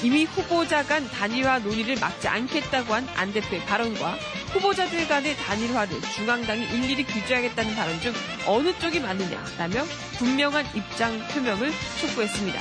이미 0.03 0.25
후보자 0.25 0.83
간 0.83 1.09
단일화 1.09 1.59
논의를 1.59 1.95
막지 1.99 2.27
않겠다고 2.27 2.93
한 2.93 3.07
안 3.15 3.33
대표의 3.33 3.65
발언과 3.65 4.17
후보자들 4.55 5.05
간의 5.09 5.35
단일화를 5.35 5.99
중앙당이 6.15 6.63
일일이 6.63 7.03
규제하겠다는 7.03 7.75
발언 7.75 7.99
중 7.99 8.13
어느 8.45 8.71
쪽이 8.79 9.01
맞느냐라며 9.01 9.83
분명한 10.17 10.65
입장 10.73 11.19
표명을 11.27 11.73
촉구했습니다. 11.99 12.59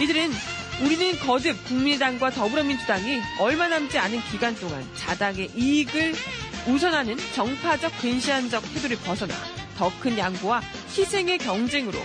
이들은 0.00 0.32
우리는 0.80 1.18
거듭 1.20 1.62
국민의당과 1.66 2.30
더불어민주당이 2.30 3.20
얼마 3.40 3.68
남지 3.68 3.98
않은 3.98 4.22
기간 4.30 4.54
동안 4.56 4.88
자당의 4.94 5.50
이익을 5.54 6.14
우선하는 6.66 7.16
정파적 7.34 7.98
근시안적 8.00 8.62
태도를 8.72 8.96
벗어나 8.98 9.34
더 9.76 9.92
큰 10.00 10.16
양보와 10.16 10.62
희생의 10.96 11.36
경쟁으로 11.38 11.98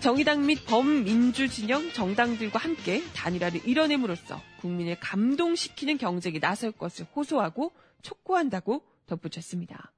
정의당 0.00 0.46
및 0.46 0.64
범민주 0.66 1.48
진영 1.48 1.92
정당들과 1.92 2.58
함께 2.58 3.02
단일화를 3.14 3.68
이뤄냄으로써 3.68 4.40
국민을 4.60 4.98
감동시키는 4.98 5.98
경쟁에 5.98 6.38
나설 6.38 6.72
것을 6.72 7.04
호소하고 7.14 7.72
촉구한다고 8.00 8.82
덧붙였습니다. 9.06 9.92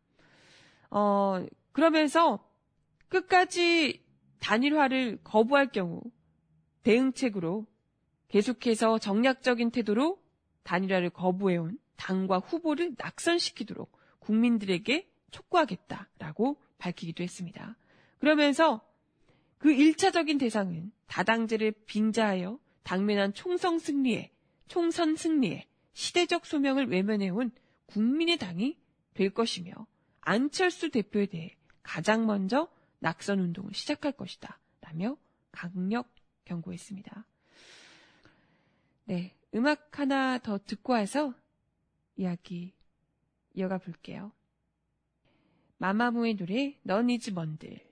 어, 0.91 1.47
그러면서 1.71 2.45
끝까지 3.09 4.05
단일화를 4.41 5.21
거부할 5.23 5.71
경우 5.71 6.03
대응책으로 6.83 7.67
계속해서 8.27 8.99
정략적인 8.99 9.71
태도로 9.71 10.21
단일화를 10.65 11.11
거부해온 11.11 11.79
당과 11.97 12.39
후보를 12.39 12.97
낙선시키도록 12.99 13.97
국민들에게 14.19 15.09
촉구하겠다라고 15.31 16.61
밝히기도 16.79 17.23
했습니다. 17.23 17.77
그러면서 18.19 18.81
그 19.63 19.69
1차적인 19.69 20.41
대상은 20.41 20.91
다당제를 21.07 21.71
빙자하여 21.87 22.59
당면한 22.83 23.33
총선 23.33 23.79
승리에, 23.79 24.33
총선 24.67 25.15
승리에 25.15 25.69
시대적 25.93 26.47
소명을 26.47 26.89
외면해온 26.89 27.53
국민의 27.87 28.39
당이 28.39 28.77
될 29.15 29.31
것이며 29.31 29.73
안철수 30.21 30.91
대표에 30.91 31.27
대해 31.27 31.55
가장 31.85 32.27
먼저 32.27 32.69
낙선 32.99 33.39
운동을 33.39 33.73
시작할 33.73 34.11
것이다. 34.11 34.59
라며 34.81 35.17
강력 35.53 36.13
경고했습니다. 36.45 37.25
네, 39.05 39.33
음악 39.55 39.97
하나 39.97 40.39
더 40.39 40.59
듣고 40.59 40.95
와서 40.95 41.35
이야기 42.17 42.75
이어가 43.55 43.79
볼게요. 43.79 44.33
마마무의 45.79 46.35
노래 46.35 46.77
넌 46.83 47.11
이즈 47.11 47.31
먼들 47.31 47.92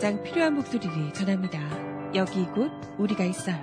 가장 0.00 0.22
필요한 0.22 0.54
목소리를 0.54 1.12
전합니다. 1.12 1.60
여기 2.14 2.46
곧 2.46 2.70
우리가 2.96 3.22
있어요. 3.22 3.62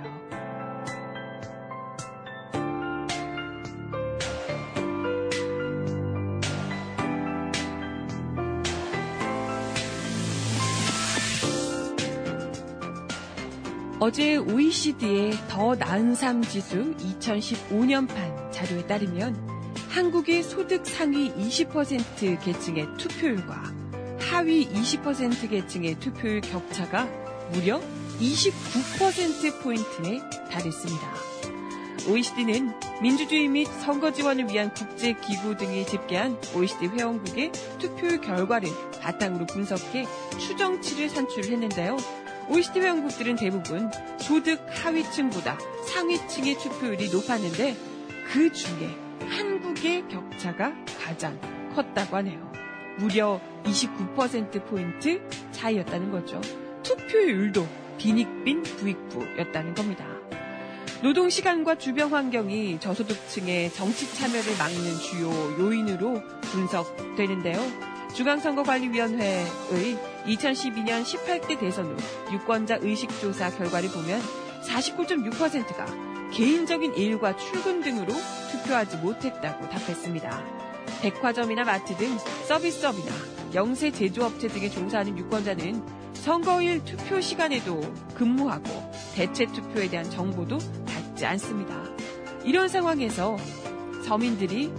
어제 13.98 14.36
OECD의 14.36 15.32
더 15.48 15.74
나은 15.74 16.14
삶 16.14 16.40
지수 16.42 16.94
2015년판 16.94 18.52
자료에 18.52 18.86
따르면 18.86 19.34
한국의 19.88 20.44
소득 20.44 20.86
상위 20.86 21.32
20% 21.32 22.40
계층의 22.44 22.96
투표율과 22.96 23.77
하위 24.38 24.68
20% 24.68 25.50
계층의 25.50 25.98
투표율 25.98 26.40
격차가 26.40 27.08
무려 27.50 27.80
29%포인트에 28.20 30.20
달했습니다. 30.48 31.12
OECD는 32.08 32.72
민주주의 33.02 33.48
및 33.48 33.64
선거 33.64 34.12
지원을 34.12 34.48
위한 34.48 34.72
국제 34.72 35.14
기구 35.14 35.56
등이 35.56 35.86
집계한 35.86 36.40
OECD 36.54 36.86
회원국의 36.86 37.50
투표율 37.80 38.20
결과를 38.20 38.68
바탕으로 39.00 39.46
분석해 39.46 40.06
추정치를 40.38 41.08
산출했는데요. 41.08 41.96
OECD 42.48 42.78
회원국들은 42.78 43.34
대부분 43.34 43.90
소득 44.20 44.64
하위층보다 44.68 45.58
상위층의 45.92 46.58
투표율이 46.58 47.10
높았는데 47.10 47.76
그 48.32 48.52
중에 48.52 48.96
한국의 49.28 50.06
격차가 50.06 50.72
가장 51.02 51.40
컸다고 51.74 52.18
하네요. 52.18 52.48
무려 52.98 53.40
29%포인트 53.64 55.20
차이였다는 55.52 56.10
거죠. 56.10 56.40
투표율도 56.82 57.66
빈익빈 57.98 58.62
부익부였다는 58.62 59.74
겁니다. 59.74 60.06
노동 61.02 61.30
시간과 61.30 61.76
주변 61.76 62.10
환경이 62.10 62.80
저소득층의 62.80 63.72
정치 63.72 64.12
참여를 64.14 64.56
막는 64.58 64.98
주요 64.98 65.30
요인으로 65.58 66.20
분석되는데요. 66.42 67.58
중앙선거관리위원회의 68.14 69.44
2012년 70.26 71.04
18대 71.04 71.60
대선 71.60 71.86
후 71.86 72.34
유권자 72.34 72.78
의식조사 72.80 73.50
결과를 73.50 73.90
보면 73.90 74.20
49.6%가 74.62 75.86
개인적인 76.32 76.94
일과 76.94 77.36
출근 77.36 77.80
등으로 77.80 78.12
투표하지 78.50 78.96
못했다고 78.98 79.68
답했습니다. 79.68 80.67
백화점이나 81.02 81.64
마트 81.64 81.96
등 81.96 82.16
서비스업이나 82.46 83.12
영세 83.54 83.90
제조업체 83.90 84.48
등에 84.48 84.68
종사하는 84.68 85.16
유권자는 85.16 85.82
선거일 86.14 86.84
투표 86.84 87.20
시간에도 87.20 87.80
근무하고 88.14 88.68
대체 89.14 89.46
투표에 89.46 89.88
대한 89.88 90.08
정보도 90.10 90.58
받지 90.86 91.24
않습니다. 91.26 91.74
이런 92.44 92.68
상황에서 92.68 93.36
서민들이 94.04 94.72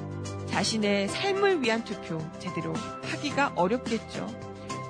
자신의 0.47 1.07
삶을 1.07 1.61
위한 1.63 1.83
투표 1.83 2.19
제대로 2.39 2.73
하기가 3.03 3.53
어렵겠죠. 3.55 4.27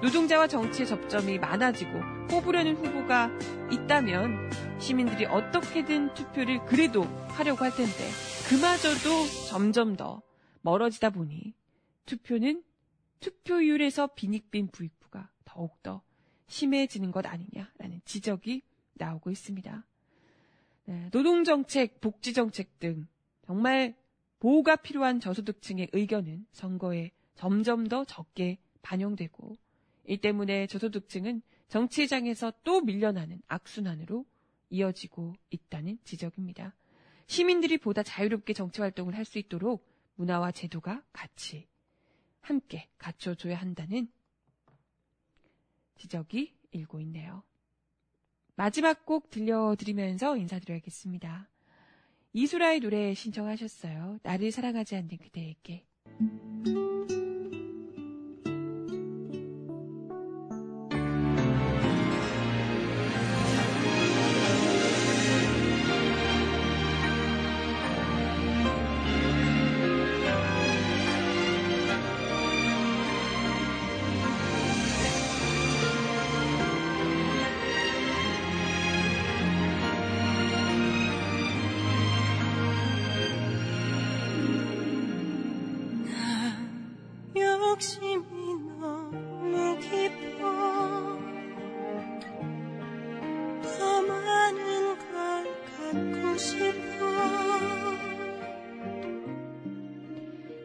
노동자와 0.02 0.48
정치의 0.48 0.88
접점이 0.88 1.40
많아지고 1.40 1.92
뽑으려는 2.30 2.78
후보가 2.78 3.30
있다면 3.72 4.50
시민들이 4.80 5.26
어떻게든 5.26 6.14
투표를 6.14 6.66
그래도 6.66 7.06
하려고 7.30 7.66
할 7.66 7.76
텐데 7.76 8.10
그마저도 8.48 9.28
점점 9.50 9.96
더 9.96 10.22
멀어지다 10.62 11.10
보니 11.12 11.54
투표는 12.06 12.64
투표율에서 13.20 14.08
빈익빈 14.08 14.68
부익부가 14.68 15.30
더욱더 15.46 16.02
심해지는 16.48 17.12
것 17.12 17.26
아니냐라는 17.26 18.02
지적이 18.06 18.64
나오고 18.94 19.32
있습니다. 19.32 19.86
네, 20.86 21.10
노동정책, 21.12 22.02
복지정책 22.02 22.80
등 22.80 23.08
정말 23.46 23.96
보호가 24.40 24.78
필요한 24.78 25.20
저소득층의 25.20 25.90
의견은 25.92 26.46
선거에 26.52 27.12
점점 27.36 27.88
더 27.88 28.06
적게 28.06 28.58
반영되고 28.82 29.58
이 30.08 30.18
때문에 30.18 30.68
저소득층은 30.68 31.42
정치장에서 31.68 32.54
또 32.64 32.82
밀려나는 32.82 33.42
악순환으로 33.48 34.26
이어지고 34.72 35.34
있다는 35.52 36.00
지적입니다. 36.04 36.74
시민들이 37.28 37.78
보다 37.78 38.02
자유롭게 38.02 38.54
정치 38.54 38.82
활동을 38.82 39.16
할 39.16 39.26
수 39.26 39.38
있도록 39.38 39.86
문화와 40.20 40.52
제도가 40.52 41.02
같이 41.14 41.68
함께 42.42 42.90
갖춰줘야 42.98 43.56
한다는 43.56 44.12
지적이 45.96 46.54
일고 46.72 47.00
있네요. 47.02 47.44
마지막 48.56 49.06
곡 49.06 49.30
들려드리면서 49.30 50.36
인사드려야겠습니다. 50.36 51.50
이수라의 52.34 52.82
노래 52.82 53.14
신청하셨어요. 53.14 54.20
나를 54.22 54.52
사랑하지 54.52 54.98
않는 54.98 55.18
그대에게. 55.18 55.86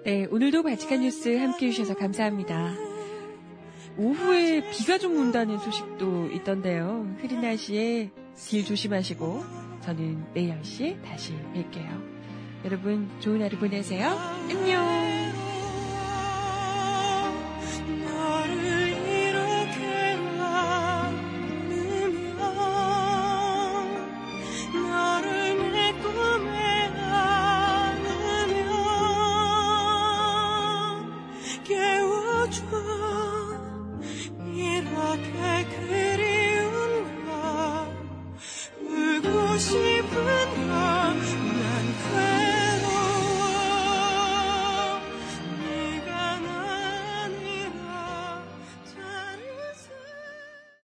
네, 0.04 0.26
오늘도 0.30 0.62
바치칸 0.62 1.00
뉴스 1.00 1.34
함께 1.34 1.68
해주셔서 1.68 1.94
감사합니다. 1.94 2.74
오후에 3.96 4.68
비가 4.70 4.98
좀 4.98 5.16
온다는 5.16 5.58
소식도 5.58 6.26
있던데요. 6.34 7.08
흐린 7.20 7.40
날씨에 7.40 8.10
길 8.36 8.66
조심하시고 8.66 9.42
저는 9.80 10.26
내일 10.34 10.60
10시에 10.60 11.02
다시 11.02 11.32
뵐게요. 11.54 12.02
여러분 12.66 13.08
좋은 13.20 13.40
하루 13.42 13.56
보내세요. 13.56 14.08
안녕. 14.50 15.13